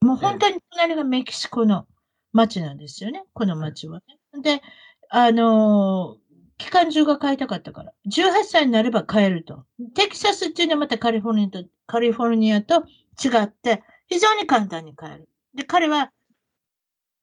[0.00, 1.86] もう本当に隣がメキシコの
[2.32, 3.24] 町なんですよね。
[3.32, 4.00] この町は
[4.34, 4.42] ね。
[4.42, 4.62] で、
[5.10, 6.29] あのー
[6.60, 7.92] 機関銃が買いたかったから。
[8.06, 9.64] 18歳になれば買えると。
[9.94, 12.84] テキサスっていうのはまたカリフォルニアと、カリフォルニアと
[13.24, 15.28] 違って、非常に簡単に買える。
[15.54, 16.12] で、彼は、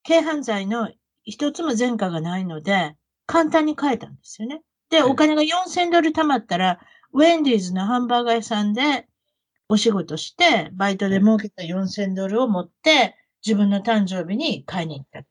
[0.06, 0.92] 軽犯罪の
[1.24, 2.96] 一つも前科がないので、
[3.28, 4.64] 簡単に買えたんですよね。
[4.90, 6.80] で、はいお金が4000ドル貯まったら、
[7.14, 9.08] ウェンディーズのハンバーガー屋さんで
[9.70, 15.24] お仕事して、バイトで儲けた4000ドルを持って、自分の誕生日に買いに行った。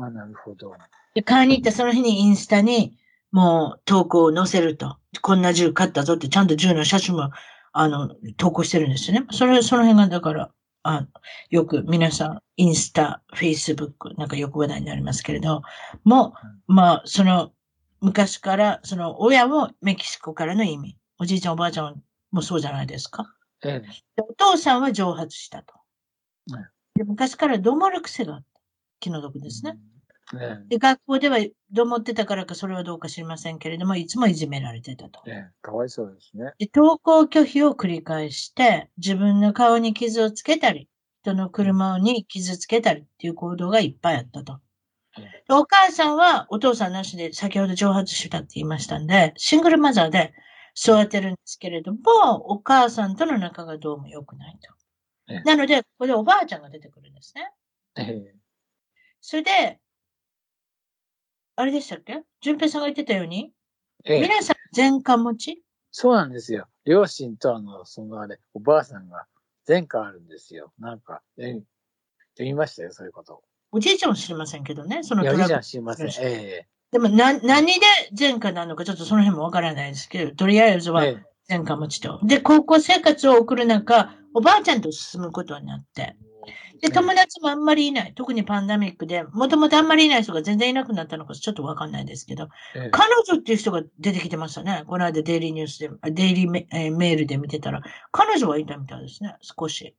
[0.00, 0.74] あ、なるほど。
[1.16, 2.94] で、買いに行ったその日にインスタに、
[3.32, 4.98] もう投稿を載せると。
[5.22, 7.30] こんな銃買ったぞって、ちゃんと銃の写真も、
[7.72, 9.26] あの、投稿してるんですよね。
[9.30, 10.50] それ、その辺が、だから、
[10.82, 11.06] あ
[11.48, 15.62] よく皆さん、インスタ、フェイスブック、なんかよく話題になりますけれど、
[16.04, 16.34] も
[16.68, 17.50] う、まあ、その、
[18.02, 20.96] 昔から、その、親もメキシコからの移民。
[21.18, 23.24] おじいちゃん、おばあちゃんもそうじゃないですか。
[23.64, 25.72] ええでお父さんは蒸発したと
[26.52, 26.64] はい。
[26.94, 28.60] で昔からどもる癖があった。
[29.00, 29.78] 気の毒ですね。
[30.34, 31.38] えで、学校では
[31.70, 35.30] どもってたからかそれはどうか知りませんけれども、いつもいじめられてたとえ。
[35.30, 36.52] ええかわいそうですね。
[36.58, 40.88] で、登校拒否を繰り返して、自分の顔に傷をつけたり、
[41.22, 44.54] 人の車に傷つけたりっていう行動がいっぱいあったと。
[44.54, 44.60] うん
[45.48, 50.34] でお母さんはお父さんなしで先ほど蒸発したって言いましたんで、シングルマザーで
[50.76, 55.42] 育てるんですけれども、お母さんとの仲がどうも良くないとええ。
[55.42, 57.50] なので、ここでおばあちゃんが出てくるんですね。
[57.96, 58.34] ええ
[59.20, 59.80] それで、
[61.56, 62.22] あれでしたっけ？
[62.42, 63.50] 淳平さんが言ってたように、
[64.04, 65.62] ええ皆さん前科持ち？
[65.90, 66.66] そうなんですよ。
[66.84, 69.24] 両親とあの、そのあれ、おばあさんが
[69.66, 70.72] 前科あるんですよ。
[70.78, 71.62] なんか、ええ
[72.38, 73.42] 言いましたよ、そういうこと。
[73.72, 76.10] おじいちゃんは知りませんけどね、そのおじいちゃん知りません。
[76.20, 77.80] えでも、な、何で
[78.16, 82.20] 前科なのか、ちょっとその辺もわからないですけど、とりあえずはええ前科持ちと。
[82.24, 86.16] で、高校生活を送る中、おばあちゃんと進むことになって。
[86.80, 88.14] で、え友達もあんまりいない。
[88.14, 94.84] 特にパンダミックで、もともとあんまりいない人が全然いなくなったのか、ちょっとわかんないですけど、ええ彼女っていう人が出てきてましたね。
[94.86, 97.82] この間デイリーニュースで、あデイリーメ,、えーメールで見てたら、
[98.12, 99.94] 彼女はいたみたいですね、少し。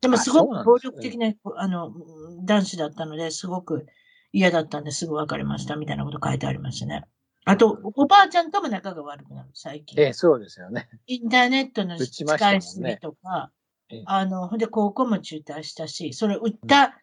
[0.00, 3.86] でもあすごく暴そうなんですね力的な、あの、うん男子だったので、すごく
[4.32, 7.04] 嫌だったんですぐ別れましたみたいなこと書いてありますね。
[7.44, 10.00] あと、おばあちゃんとも仲が悪くなる、最近。
[10.00, 10.88] ええそうですよね。
[11.06, 13.61] インターネットの使いすぎとか、ええ
[14.06, 17.00] あの、ほんで高校も中退したし、それ売った、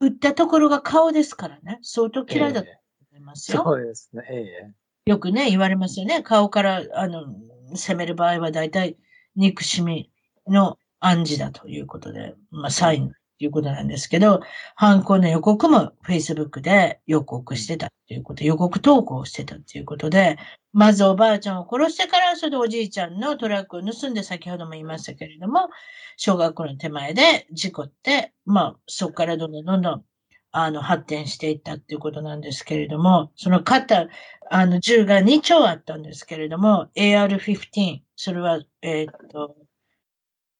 [0.00, 2.78] 売ったところが顔ですからね、相当嫌いだとええ
[3.12, 3.62] 思いますよ。
[3.64, 4.22] そうですね。
[4.30, 4.34] え
[4.70, 4.74] え
[5.06, 6.22] よくね、言われますよね。
[6.22, 7.26] 顔から、あの、
[7.74, 8.96] 攻める場合は大体
[9.36, 10.10] 憎しみ
[10.46, 14.40] の暗示だということで、まあ、サインということなんですけど、
[14.76, 20.38] 犯行の予告も Facebook で予告してたっていうこと、予告投稿してたっていうことで、
[20.72, 25.68] まずおばあちゃんを殺してから、それでおじいちゃんのトラックを盗んで、先ほども言いましたけれども、
[26.16, 30.04] 小学校の手前で事故って、まあ、そこからどんどんどんどん、
[30.52, 34.08] あの、発展していったっていうことなんですけれども、その肩、
[34.50, 39.56] あの、銃が2丁あったんですけれども、AR-15、それは、えーっと、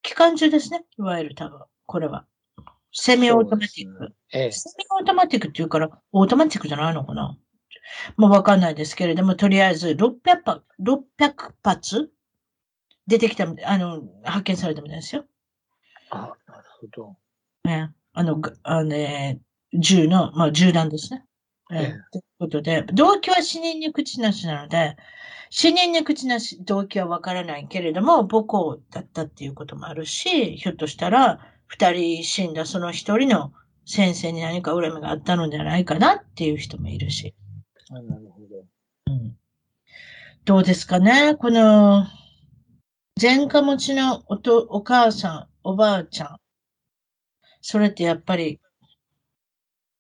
[0.03, 0.85] 機関銃ですね。
[0.99, 2.27] いわゆる多分、これは。
[2.95, 4.05] セミオートマティック。
[4.05, 7.37] ねええセミオートマティックっていうから、オートマティックじゃないのかな？
[8.17, 12.11] もうわかんないですけれども、とりあえず600発、600発
[13.07, 15.25] 出てきた、あの、発見されたみたいですよ。
[16.11, 17.17] あ、なるほど。
[17.65, 19.41] ね、あの、があのね、
[19.79, 21.25] 銃の、まあ、銃弾ですね。
[21.73, 24.97] えええということで、動機は死人に口なしなので、
[25.51, 33.53] 死人に口なし、動機はわからないけれども、母校だったっていうこともあるし、ひょっとしたら、二人死んだその一人の
[33.85, 37.35] 先生に何か恨みがあったのではないかなっていう人もいるし。
[37.91, 38.65] あなるほど。
[39.07, 39.37] うん、
[40.45, 41.35] どうですかね？
[41.35, 42.07] この、
[43.21, 46.37] 前科持ちのおとお母さん、おばあちゃん。
[47.61, 48.61] それってやっぱり、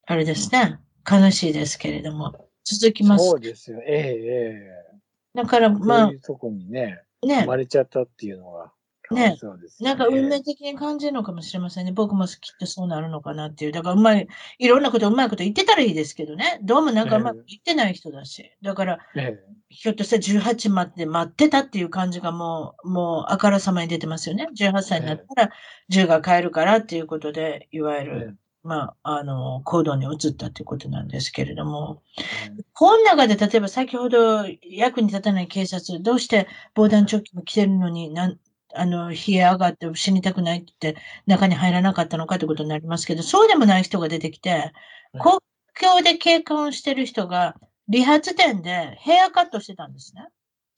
[0.06, 0.78] あれですね？
[1.10, 2.48] 悲しいですけれども。
[2.62, 3.24] 続きます。
[3.28, 3.80] そうですよ。
[3.84, 4.98] ええええ
[5.34, 8.72] だから、まあそういうとこにね、ね生、まれちゃったっていうのが、
[9.14, 11.92] ねそうですなんか運命的に感じるのかもしれませんね。
[11.92, 13.72] 僕もきっとそうなるのかなっていう。
[13.72, 16.58] だからうまい、いろんなことうまいこと言ってたらいいですけどね。
[16.62, 18.52] どうもなんかうまく言ってない人だし。
[18.62, 24.48] だから、ええひょっとしたら18待って待ってたっていう感じがもう、もうあからさまに出てますよね。
[24.56, 25.50] 18歳になったら
[25.88, 38.38] 銃が買えるからっていうことで、いわゆえる、まあ、あの、行動に移ったっていうことなんですけれども、えこの中で例えば先ほど役に立たない警察、どうして防弾チョッキも着てるのになん、
[38.74, 44.72] あの、冷え上がって死にたくないって言って中に入らなかったのかってことになりますけど、そうでもない人が出てきて、
[45.20, 45.38] 国
[45.74, 47.56] 境で警官をしてる人が
[47.88, 50.26] 理髪店でヘアカットしてたんですね。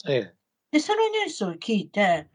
[0.08, 0.34] ええ。
[0.72, 2.28] で、そのニュースを聞いて、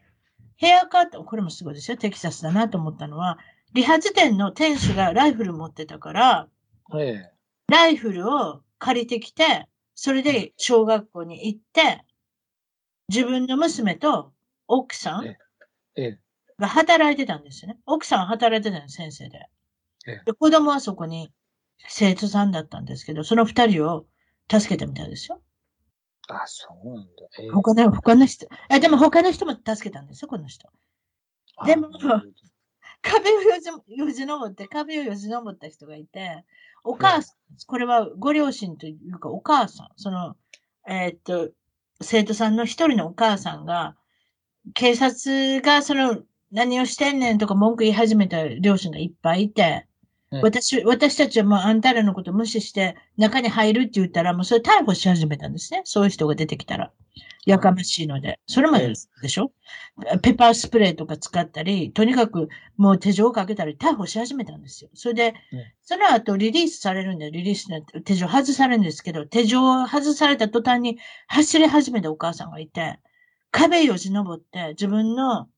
[0.56, 3.38] ヘアカット、これもすごいですよ、テキサスだなと思ったのは、
[3.72, 6.48] 理髪店の店主がライフル持ってたから、
[6.94, 7.32] ええ。
[7.68, 12.04] ライフルを借りてきて、それで小学校に行って、
[13.08, 14.32] 自分の娘と
[14.66, 15.38] 奥さんええ
[16.58, 17.78] が働いてたんですよね。
[17.86, 19.46] 奥さんは働いてたんです、先生で
[20.06, 20.22] ええ。
[20.24, 21.32] で、子供はそこに
[21.88, 24.06] 生徒さんだったんですけど、その二人を
[24.50, 25.40] 助けたみたいですよ。
[26.28, 27.10] あ、そうなんだ。
[27.38, 30.68] ええ他の、他の人、え、でも他の人も助けたんですよ、この人。
[31.66, 31.90] でも
[33.02, 36.44] 壁をよじよじ登って、壁をよじ登った人がいて、
[36.84, 40.36] お母さん、これはご両親というかお母さん、その、
[40.88, 41.50] えーっと、
[42.00, 43.96] 生徒さんの一人のお母さんが、
[44.74, 49.86] 警察がその、何をしてんねんとか文句言い始めた両親がいっぱいいて、
[50.30, 55.82] うん私、私たちはもうあんたらのこと無視して中に入るって言ったらもうそれ逮捕し始めたんですね。
[55.84, 56.90] そういう人が出てきたら。
[57.44, 58.38] やかましいので。
[58.46, 58.94] それもで
[59.28, 59.52] しょ？
[60.22, 62.48] ペパースプレーとか使ったり、とにかく
[62.78, 64.90] もう手錠をかけたり逮捕し始めたんですよ。
[64.94, 73.00] それでうん、その後リリースされるんで、リリースの手錠外されるんですけど、手錠を外された途端に走り始めたお母さんがいて、
[73.52, 75.48] 壁よじ登って自分の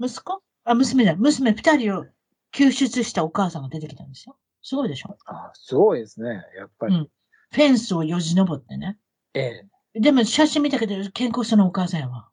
[0.00, 1.14] 息子あ、娘だ。
[1.14, 2.06] 娘二人を
[2.50, 4.36] 救出したお母さんが出てきたんですよ。
[4.62, 5.16] すごいでしょ？
[5.26, 6.42] あ、すごいですね。
[6.58, 6.94] やっぱり。
[6.96, 7.08] うん
[7.52, 8.96] フェンスをよじ登ってね。
[9.34, 12.28] ええでも写真見たけど、健康そうなお母さんやわ。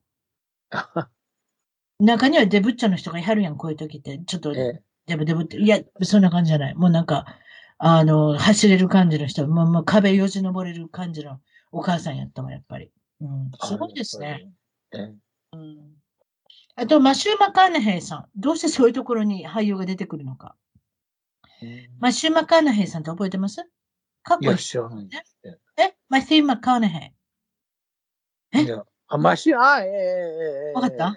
[0.70, 1.10] あ
[2.00, 4.20] 中にはデブッチャの人がいはるやん、こういう時って。
[4.20, 5.58] ちょっとええデブデブって。
[5.58, 6.76] いや、そんな感じじゃない。
[6.76, 7.26] もうなんか、
[7.80, 12.92] あの、走れる感じの人、もうもう壁よじ登れる感じのお母さんやったわ、やっぱり。
[13.20, 14.52] うん、すごいですね。。
[14.94, 15.14] ええ
[15.54, 15.94] うん。
[16.76, 18.30] あと、マシュー・マカーナヘイさん。
[18.36, 20.56] どうしてそういうところに俳優が出てくるのか。
[22.00, 23.68] マシュー・マカーナヘイさんって覚えてます？
[24.24, 24.64] かっいや、こいい。
[24.64, 25.58] 知らないですね。
[25.78, 25.96] え？
[26.08, 27.14] マシュー・マカーナヘ
[28.54, 28.60] イ。
[28.60, 28.64] え？
[28.64, 31.16] いやあ、マシン、あ、ええええええわかった？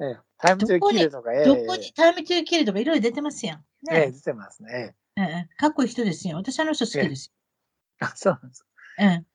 [0.00, 3.64] ええタイムトゥーキルとか、ええどこにタイムトゥーキルとかいろいろ出てますやん。
[3.90, 4.94] ええ、ね出てますね。
[5.16, 6.36] ええかっこいい人ですよ。
[6.36, 7.32] 私あの人好きです
[8.00, 8.60] あ、そうなんです。
[8.60, 8.66] よ。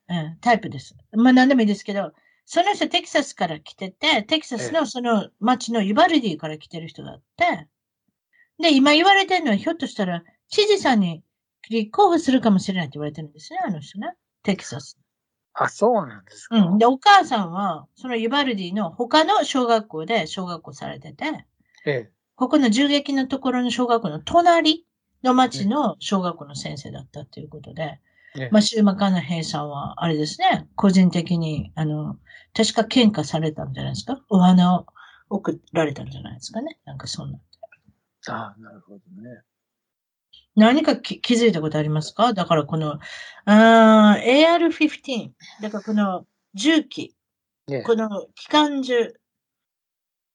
[0.08, 0.96] うん、うん、タイプです。
[1.12, 2.12] まあ何でもいいですけど、
[2.50, 7.68] その人テキサスから来てて、テキサスのその町のユバルディから来てる人だって、
[8.58, 11.22] で、今言われてるのはひょっとしたら知事さんに
[11.68, 14.14] 立候補するかもしれないって言われてるんですね、あの人ね。
[14.44, 14.98] テキサス。
[15.52, 16.56] あ、そうなんですか。
[16.56, 16.78] うん。
[16.78, 21.26] で、お母さんは、そのユバルディの他の小学校で小学校されてて、
[21.84, 22.10] ええ。
[22.34, 24.86] ここの銃撃のところの小学校の隣
[25.22, 28.00] の町の小学校の先生だったということで、
[28.36, 28.48] ええ。
[28.52, 32.18] まあ、シューマカナヘイさんは、あれですね、個人的に、あの、
[32.54, 34.20] 確か喧嘩されたんじゃないですか？
[34.28, 34.86] お花を
[35.30, 36.78] 送られたんじゃないですかね？
[36.84, 37.38] なんかそんな。
[38.28, 39.42] あなるほどね。
[40.56, 42.32] 何かき気づいたことありますか？
[42.32, 42.98] だからこの、
[43.44, 45.30] あー AR-15、
[45.62, 47.14] だからこの銃器、
[47.68, 49.14] ねこの機関銃、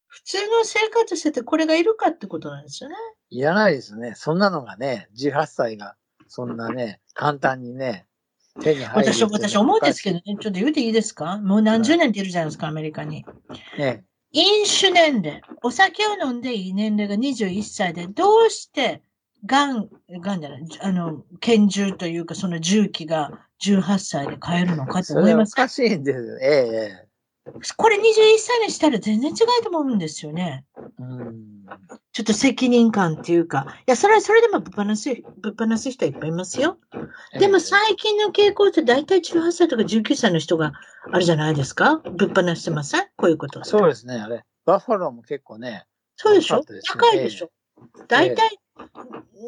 [0.07, 2.95] 普通の生活しててこれがいるかってことなんですよね。
[3.31, 4.13] いらないですね。
[4.15, 5.95] そんなのがね、18歳が、
[6.35, 8.07] そんなね、簡単にね、
[8.59, 11.37] 手に入る私、私思うんですけどね、ちょっと言うていいですか？
[11.37, 13.23] もう何十年っているじゃないですか、アメリカに。
[13.77, 14.03] ね。
[14.31, 19.03] 飲酒年齢、お酒を飲んでいい年齢が21歳で、どうして、
[19.45, 19.89] がん、
[20.21, 23.29] がんじゃない、あの、拳銃というか、その銃器が
[23.61, 25.63] 18歳で買えるのかと思いますか？
[25.63, 26.39] かしいんですよ。
[26.41, 26.47] え
[27.02, 27.02] え
[27.77, 28.01] これ21
[28.37, 30.65] 歳にしたら全然違うと思うんですよね。
[30.77, 30.83] ええ。
[30.99, 31.65] うん。
[32.13, 33.65] ちょっと責任感っていうか。
[33.79, 35.09] いや、それはそれでもぶっ放す、
[35.41, 36.77] ぶっ放す人はいっぱいいますよ。
[37.39, 40.73] でも最近の傾向って大体18歳とか19歳の人が
[41.11, 43.07] あるじゃないですかぶっ放してません？
[43.17, 43.63] こういうこと。
[43.65, 44.45] そうですね、あれ。
[44.65, 45.85] バッファローも結構ね、
[46.15, 46.59] そうでしょ？
[46.59, 47.51] ね高いでしょ、
[48.07, 48.57] 大体、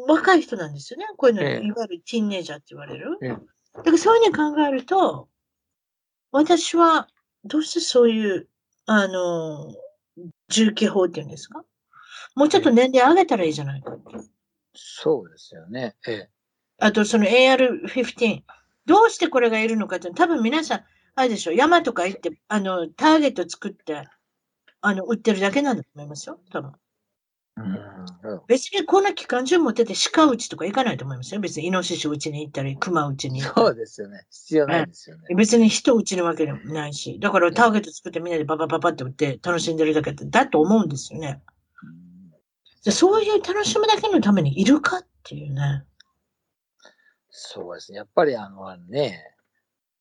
[0.08, 1.06] 若い人なんですよね。
[1.16, 3.16] こういうの、ええいわゆるティーンネイジャーって言われる。
[3.22, 3.30] ええ
[3.76, 5.28] だからそういうふうに考えると、
[6.32, 7.08] 私は、
[7.46, 8.48] どうしてそういう、
[8.86, 9.74] あの、
[10.48, 11.64] 重機法っていうんですか？
[12.34, 14.16] もうちょっと年齢上げたらいいじゃないかって。
[14.74, 15.96] そうですよね。
[16.06, 16.30] ええ。
[16.78, 18.42] あと、その AR-15。
[18.86, 20.84] どうしてこれがいるのかって、多分皆さん、
[21.14, 24.06] あれでしょ、山とか行って、あの、ターゲット作って、
[24.80, 26.72] あの、売ってるだけなんだと思いますよ、多分。
[27.56, 27.60] う
[28.34, 28.40] ん。
[28.46, 31.40] 別にこんな機関銃持ってて鹿撃ちとか行かないと思いますよ。
[31.40, 34.26] 別にイノシシ撃ちに行ったり、熊撃ちに行ったりそうですよね。
[34.30, 35.34] 必要ないですよね。
[35.34, 41.40] 別に人撃ちるわけでもないし、だからターゲット作ってみんなでババババって撃って楽しんでるだけだと思うんですよね。
[41.82, 42.06] うん
[42.86, 45.82] でそういう楽しむだけのためにいるかっていうね。
[47.30, 47.98] そうですね。
[47.98, 49.24] やっぱりあのね、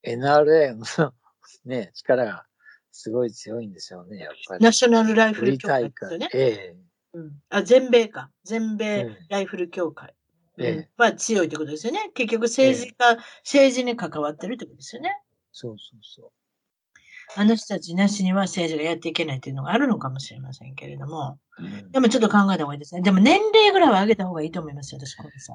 [0.03, 0.85] NRA の
[1.65, 2.45] ね、力が
[2.91, 4.63] すごい強いんですよね、やっぱり。
[4.63, 6.29] ナショナルライフル協会ですよね。。
[6.35, 6.84] えうん、
[7.49, 8.31] あ全米か。
[8.43, 10.13] 全え米ライフル協会。
[10.97, 12.11] は強いってことですよね。
[12.13, 15.17] 結局政治家、政治に関わってるってことですよね。
[15.51, 16.31] そうそうそ
[17.35, 21.39] あの人たちなしには政治がやっていけないっていうのがあるのかもしれませんけれども。
[21.59, 21.63] う。
[21.63, 23.01] うんでもちょっと考えた方がいいですね。
[23.01, 25.53] でも年齢ぐらいは上げた方がいいと思いますよ、私、これさ。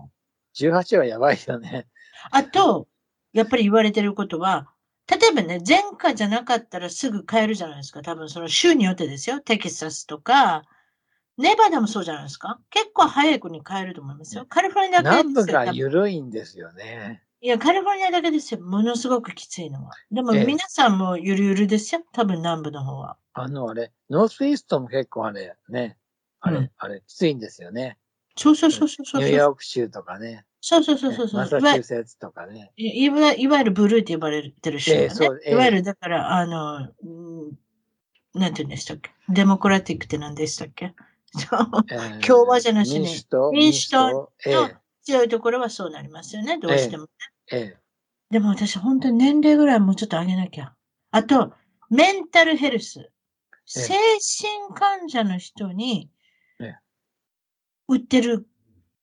[0.57, 1.87] 18はやばいよね。
[2.31, 2.89] あと、
[3.33, 4.73] やっぱり言われてることは、
[5.07, 8.03] 例えばね、前科じゃなかったらすぐ変えるじゃないですか。
[8.03, 9.41] 多分その州によってですよ。
[9.41, 10.65] テキサスとか、
[11.41, 12.61] ネバダもそうじゃないですか。
[12.69, 14.45] 結構早い子に変えると思いますよ。
[14.47, 15.59] カリフォルニアだけ南部ですよ。
[15.59, 17.23] 多分が緩いんですよね。
[17.41, 18.61] いや、カリフォルニアだけですよ。
[18.61, 19.93] ものすごくきついのは。
[20.11, 22.03] でもええ皆さんもゆるゆるですよ。
[22.13, 23.17] 多分南部の方は。
[23.33, 25.97] あの、あれ、ノースイーストも結構あれ、ね。
[26.41, 27.97] あれ、うんあれ、きついんですよね。
[28.37, 29.23] そうそうそうそうそう。
[29.23, 30.45] ニューヨーク州とかね。
[30.61, 31.41] そうそうそうそうそう。
[31.41, 32.71] マサチューセッツとかね。
[32.77, 37.09] いいわいわゆるブルーって呼ばれてる州ね、ええそうええいわゆるだから、あの、う
[37.49, 37.59] ん
[38.33, 39.11] なんて言うんでしたっけ？
[39.31, 40.95] デモクラティックって何でしたっけ？
[42.27, 47.07] 共和じゃなしに民主党民主党ええ強いところはそうなりますよね、どうしても。
[47.51, 47.81] ええ
[48.31, 50.75] でも私、本当に年齢ぐらいもうちょっと上げなきゃ。
[51.11, 51.53] あと、
[51.89, 53.11] メンタルヘルス。
[53.67, 56.11] 精神患者の人に
[56.61, 56.77] ええ
[57.89, 58.47] 売ってる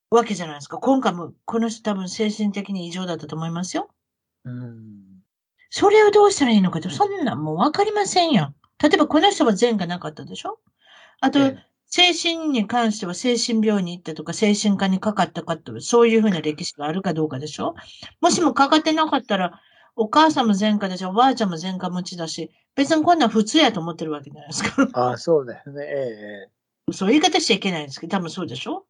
[0.09, 0.77] わけじゃないですか。
[0.77, 3.89] 今回もこの人多分精神的に異常だったと思いますよ。
[4.45, 5.23] うん。
[5.69, 8.53] それをどうしたらいいのかって、そんなんもうわかりませんよ。
[8.81, 10.59] 例えばこの人は善がなかったでしょ？
[11.19, 17.75] あと、ええ精神に関しては精神病院に行ったとか、精神科にかかったかと、そういうふうな歴史があるかどうかでしょ？
[18.21, 19.59] もしもかかってなかったら、
[19.95, 24.87] お母さんも前科だし、おばあちゃんも前科持ちだし、別にこんなん普通やと思ってるわけじゃないですか。
[24.93, 25.83] ああ、そうだよね。
[25.85, 26.49] え
[26.89, 28.85] えそういう言い方しちゃいけないんですけど、多分そうでしょ？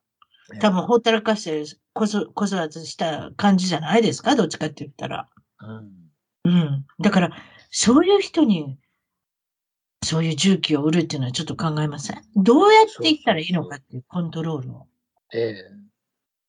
[0.54, 4.36] ええ多分ほったらかして子育てした感じじゃないですか？
[4.36, 5.30] どっちかって言ったら。
[5.62, 5.92] うん。
[6.46, 6.86] うん。
[7.00, 7.32] だから、
[7.70, 8.78] そういう人に、
[10.04, 12.22] そういう重機を売るっていうのはちょっと考えません？
[12.36, 14.88] どうやっていったらいいのかっていうコントロールを。
[15.34, 15.54] ええ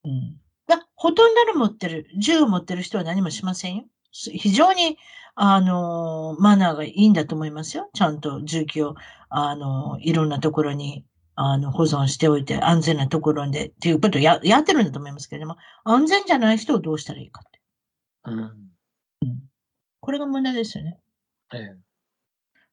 [0.05, 0.37] うん。
[0.67, 3.85] だほとんどの持ってる、銃を持ってる人は何もしませんよ。
[4.13, 4.99] す非常に、
[5.35, 7.91] あのーマナーがいいんだと思いますよ。
[7.95, 8.95] ちゃんと銃器を、
[9.29, 17.61] あのーいろんなところに、あの、保存しておいて、安全なところで、っていうことをややってるんだと思いますけれども、安全じゃない人をどうしたらいいかって。
[18.25, 18.71] うん。
[20.01, 20.99] これが問題ですよね。
[21.55, 21.88] ええ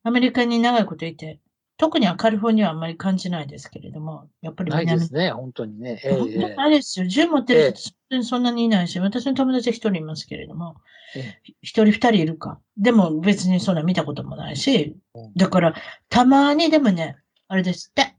[0.05, 1.39] アメリカに長いこといて、
[1.77, 5.99] 特にはカリフォルニアはあんまり感じないですけれども、やっぱりない南ですね、本当にね。
[6.03, 7.07] ええ本当にええあれですよ。
[7.07, 10.75] 銃持ってるええ人、本当にそんなにいないし、私の友達一人いますけれども、
[11.15, 11.33] え
[11.63, 12.61] 一人二人いるか。
[12.77, 15.75] でも別にそんな見たこともないしうん、だから、
[16.09, 18.15] たまにでもね、あれですって、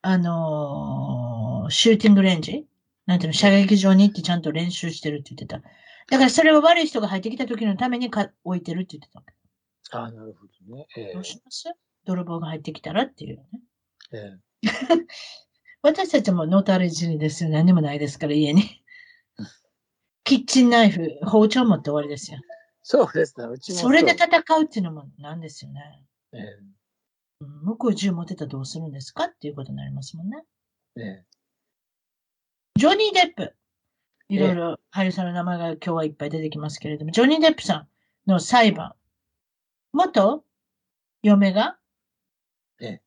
[0.00, 2.64] あのーシューティングレンジ
[3.06, 5.58] なんていうの、射撃場に行ってちゃんと練習してるって言ってた。
[6.10, 9.22] だからそれを悪い人が入ってきた時のためにか置いてるって言ってた。
[9.92, 10.86] ああ、なるほどね。
[10.96, 11.70] ええどうします？
[12.04, 13.46] 泥棒が入ってきたらっていうね。
[14.12, 14.38] え
[15.82, 17.50] 私たちもノータレジにですよ。
[17.50, 18.62] 何もないですから、家に
[19.38, 19.46] うん。
[20.24, 22.38] キッチンナイフ、包丁持って終わりですよ。
[22.82, 24.28] そうですね、うちもそれでう戦
[24.60, 26.04] うっていうのもなんですよね。
[26.32, 26.76] ええうん
[27.64, 30.42] 向こう銃持ってたらどうするんですかっていうことになりますもんね。
[30.96, 31.24] ええ
[32.78, 33.54] ジョニー・デップ。
[34.28, 37.88] いろいろ俳優さんの名前が今日はいっぱい出てきますけれども、ジョニー・デップさん
[38.30, 38.94] の裁判。
[39.96, 40.44] 元？
[41.22, 41.78] 嫁が？
[42.80, 43.00] ええ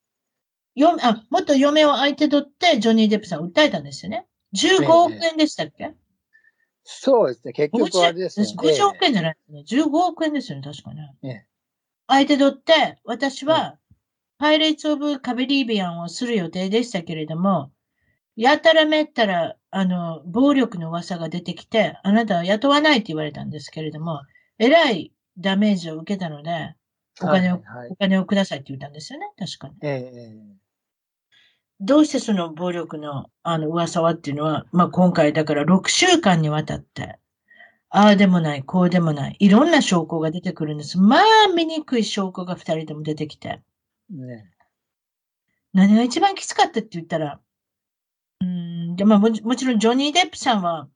[0.75, 4.25] よあ、元嫁を相手取ってジョニー・デップさんを訴えたんですよね。
[4.55, 5.93] 15億円でしたっけ、
[6.83, 8.47] そうですね、結局あれですね。
[8.57, 9.83] 50億円じゃないですね。
[9.83, 11.15] 15億円ですよね、確かね。
[11.23, 11.45] ええ
[12.07, 13.77] 相手取って、私は、
[14.39, 17.71] パイレーツ・オブ・カビリビアンをする予定でしたけれども、
[18.35, 24.21] やたらめったら、あの、暴力の噂が出てきて、あなたは雇わないって言われたんですけれども、
[24.57, 26.73] えらいダメージを受けたので、
[27.21, 29.75] お金を、はいはいお金をくださいって言ったんですよね、確かに。
[29.81, 30.59] えええ
[31.81, 37.17] どうしてその暴力のあの噂はっていうのは、まあ今回だから6週間にわたって、
[37.89, 40.99] ああでもない、こうでもない、いろんな証拠が出てくるんです。
[40.99, 41.23] まあ
[41.55, 43.61] 醜い証拠が2人とも出てきて。
[44.09, 44.51] ね。
[45.73, 47.39] 何が一番きつかったって言ったら、
[48.41, 48.47] うー
[48.93, 50.89] ん、でまあもちもちろんジョニー・デップさんは、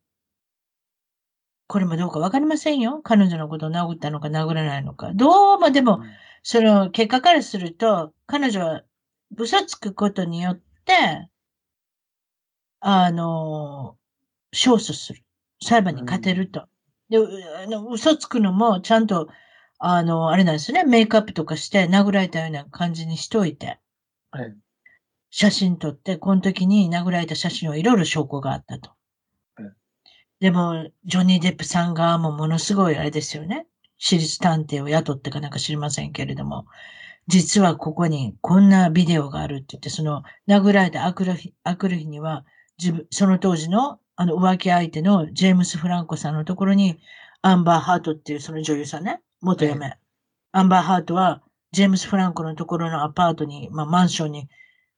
[1.68, 3.02] これもどうかわかりませんよ。
[3.04, 5.12] 彼女のことを殴ったのか殴らないのか。
[5.14, 6.02] どうもでも、
[6.44, 8.84] その結果からすると、彼女は
[9.38, 11.30] 嘘つくことによって、
[12.80, 13.98] あの、
[14.52, 15.24] 勝訴する。
[15.62, 16.68] 裁判に勝てると。
[17.10, 17.28] で、う
[17.64, 19.30] あの嘘つくのもちゃんと、
[19.80, 20.84] あの、あれなんですよね。
[20.84, 23.80] メイクアップとかして殴られたような感じにしといて、
[24.32, 24.56] はい。
[25.32, 29.03] 写真撮って、この時に殴られた写真をいろいろ証拠があったとうん。
[30.44, 33.66] でも、ジョニー・デップさん側もものすごいあれですよね。
[33.98, 36.66] 私立探偵を雇ってかなんか知りませんけれども、
[37.28, 42.44] 実はここにこんなビデオがあるって言って、その殴られたあくる日、あくる日には、
[42.78, 47.00] 自分、その当時のあの浮気相手のジェームス・フランコさんのところに、
[47.42, 49.98] アンバー・ハートっていうその女優さんね、元嫁。
[50.52, 51.42] アンバー・ハートは、
[51.72, 54.50] ジェームス・フランコのところのアパートに、まあマンションに、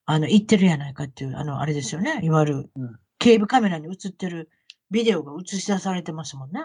[0.06, 2.18] あの、行ってるやないかっていう、あの、あれですよね。
[2.24, 4.50] いわゆるうん、警部カメラに映ってる
[4.90, 6.64] ビデオが映し出されてますもんね。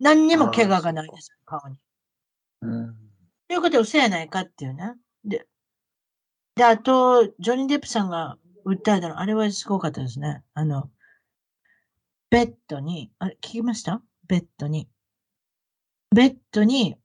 [0.00, 1.78] 何にも怪我がないです、顔に。
[2.62, 2.94] うん。
[3.48, 4.94] ということは嘘やないかっていうね。
[5.24, 5.46] で、
[6.54, 8.36] で、あと、ジョニー・デップさんが
[8.66, 10.42] 訴えたの、あれはすごかったですね。
[10.54, 10.90] あの、
[12.30, 14.02] ベッドに、あれ、聞きました？
[14.26, 14.88] ベッドに。
[16.14, 16.96] ベッドに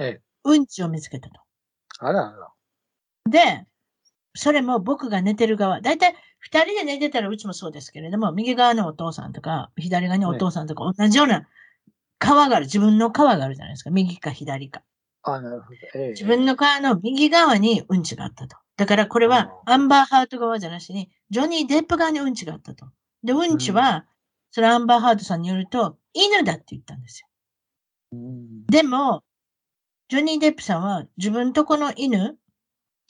[0.00, 0.20] ええ。
[0.44, 1.40] うんちを見つけたと。
[1.98, 2.48] あらあら。
[3.30, 3.66] で、
[4.34, 5.80] それも僕が寝てる側。
[5.80, 11.46] だいたい二人で寝てたらうちもそうですけれども、右側のお父さんとか、左側にお父さんとか、同じような
[12.18, 12.66] 川がある。
[12.66, 13.90] 自分の川があるじゃないですか。
[13.90, 14.82] 右か左か。
[15.22, 15.76] あ、なるほど。
[15.94, 16.08] ええ。
[16.10, 18.56] 自分の川の右側にうんちがあったと。
[18.76, 22.86] だからこれはアンバーハート側じゃなしに、ジョニー・デップ側にうんちがあったと。
[23.22, 24.04] で、うんちは、
[24.50, 27.28] それアンバーハートさんによると、犬だって言ったんですよ。
[28.12, 28.66] うん。
[28.66, 29.22] でも、
[30.08, 32.36] ジョニー・デップさんは自分とこの犬、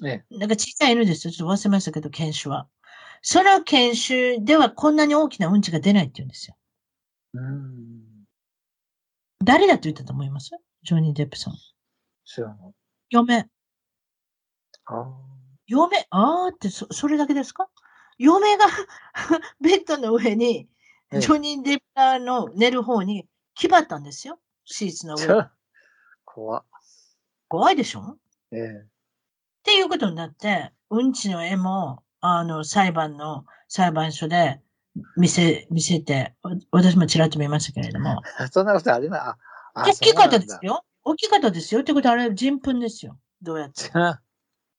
[0.04, 1.32] えなんか小さい犬ですよ。
[1.32, 2.68] ちょっと忘れましたけど、犬種は。
[3.22, 6.56] その犬種ではこんなに大きなうんちが出ないって言うんですよ。
[7.34, 8.24] うん。
[9.44, 10.50] 誰だと言ったと思います？
[10.82, 11.54] ジョニー・デップさん。
[12.24, 12.72] 知らない。
[13.10, 13.48] 嫁。
[14.86, 15.06] あ
[15.68, 17.68] 嫁、あーってそ、それだけですか？
[18.18, 18.66] 嫁が
[19.60, 20.68] ベッドの上に、
[21.12, 24.40] ええジョニー・デッパーの寝る方に気張ったんですよ。
[24.64, 25.16] シーツのあ。
[25.16, 25.50] 上
[26.24, 26.64] 怖っ。
[27.48, 28.00] 怖いでしょ？
[28.00, 28.18] っ
[28.52, 28.88] ええ。
[29.62, 34.60] ていうことになって、うんちの絵も、あの、裁判の、裁判所で
[35.16, 39.20] 見せ、見せて、わ私もちらっと見ましたけれども、 そんなことありない。
[39.20, 39.36] あ、
[39.74, 40.58] あ大きい方です。
[40.62, 40.84] よ。
[41.02, 41.80] 大きい方ですよ。
[41.80, 43.18] ってことはあれ、人糞ですよ。
[43.42, 43.90] どうやって。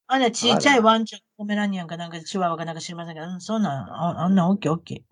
[0.08, 5.06] あれ、ちっちゃいワンちゃん、ポメラニアンかなんかチワワかなんか知りませんけど、うん、そんなん、ああんな大きい大きい。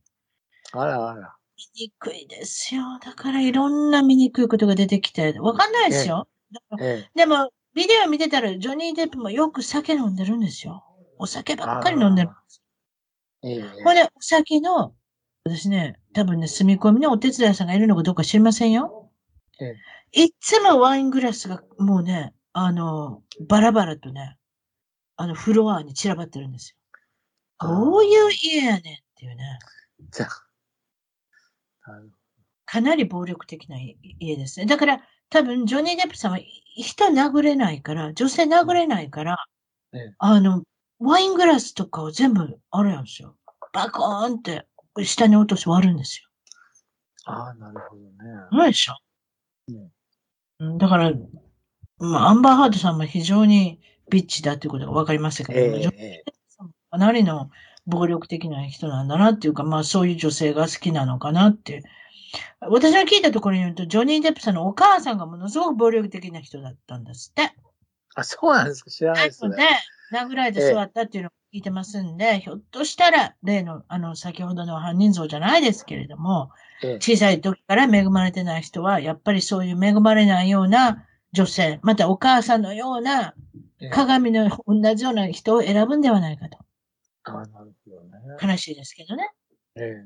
[0.72, 1.36] あらあら。
[1.58, 2.84] 醜いですよ。
[3.04, 6.30] だからいろんな醜いことが出てきて、わかんないですよ。
[6.80, 7.12] ええ。
[7.14, 10.84] でも、ビデオ見てたら、ジョニー・デップもよく酒飲んでるんですよ。
[11.22, 12.30] お酒ばっかり飲んでる。
[13.44, 13.62] ええ。
[13.84, 14.96] ほんで、お酒の、
[15.44, 19.12] 私ね、多分ね、住み込みのお手伝いさんがいるのかどうか知りませんよ。
[19.60, 19.76] ええ
[20.14, 24.36] いつもワイングラスがもうね、あの、バラバラとね、
[25.16, 26.76] あの、フロアに散らばってるんです
[27.62, 27.68] よ。
[27.70, 28.82] どういう家やねんっ
[29.16, 29.60] ていうね。
[30.10, 30.28] じゃ
[32.66, 34.66] かなり暴力的な家家ですね。
[34.66, 36.40] だから、多分、ジョニー・デップさんは
[36.76, 39.38] 人殴れないから、女性殴れないから、
[39.94, 40.64] ええあの、
[41.02, 43.36] ワイングラスとかを全部、あれなんですよ。
[43.74, 44.68] バコーンって
[45.04, 46.30] 下に落として割るんですよ。
[47.26, 48.10] ああ、なるほどね。
[48.52, 48.97] そうでしょ？
[49.70, 49.91] うん
[50.60, 51.12] うんだから、
[51.97, 53.80] まあ、アンバーハードさんも非常に
[54.10, 56.24] ビッチだということが分かりましたけえども、ジョニーえええ。
[56.26, 57.49] デップさんもかなりの
[57.88, 61.84] 暴力的な人なんだなっていうか、まあそういう女性が好きなのかなって。
[62.60, 67.54] 私が聞いたところによると、ジョニー・デップさんのお母さんがものすごく暴力的な人だったんですって。
[68.16, 68.91] あ、そうなんですか？
[68.91, 69.47] 知らないです
[70.12, 76.51] なのでね。、殴られて座ったっていうのを聞いてますんで、ひょっとしたら、例の、あの、先ほどの犯人像じゃないですけれども、
[76.84, 76.95] ええ。
[76.95, 83.34] 小さい時から恵まれてない人は、やっぱりそういう恵まれないような女性、またお母さんのような
[83.82, 86.57] ええ鏡の同じような人を選ぶんではないかと。
[87.24, 88.20] ああ、なるほどね。
[88.41, 89.32] 悲しいですけどね。
[89.76, 90.05] ええ。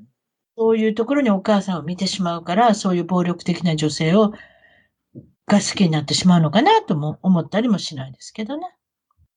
[0.58, 4.32] そういうところにお母さんを見てしまうから、そういう暴力的な女性を、
[5.48, 8.68] が好きになってしまうのかなとも思ったりもしないですけどね。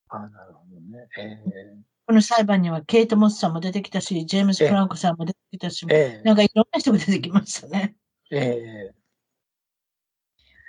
[0.09, 1.09] ああ、なるほどね。
[1.19, 1.77] ええ。
[2.07, 6.23] この裁判にはケイト・モスさんも出てきたし、ジェームス・フランコさんも出てきたし、ええ。
[6.25, 7.97] なんかいろんな人が出てきましたね。
[8.31, 8.95] ええ。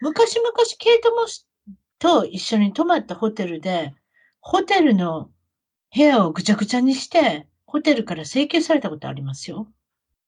[0.02, 1.48] 昔々ケイト・モス
[1.98, 3.94] と一緒に泊まったホテルで、
[4.42, 5.30] ホテルの
[5.96, 9.72] 部屋をぐちゃぐちゃにして、ホテルから請求されたことありますよ。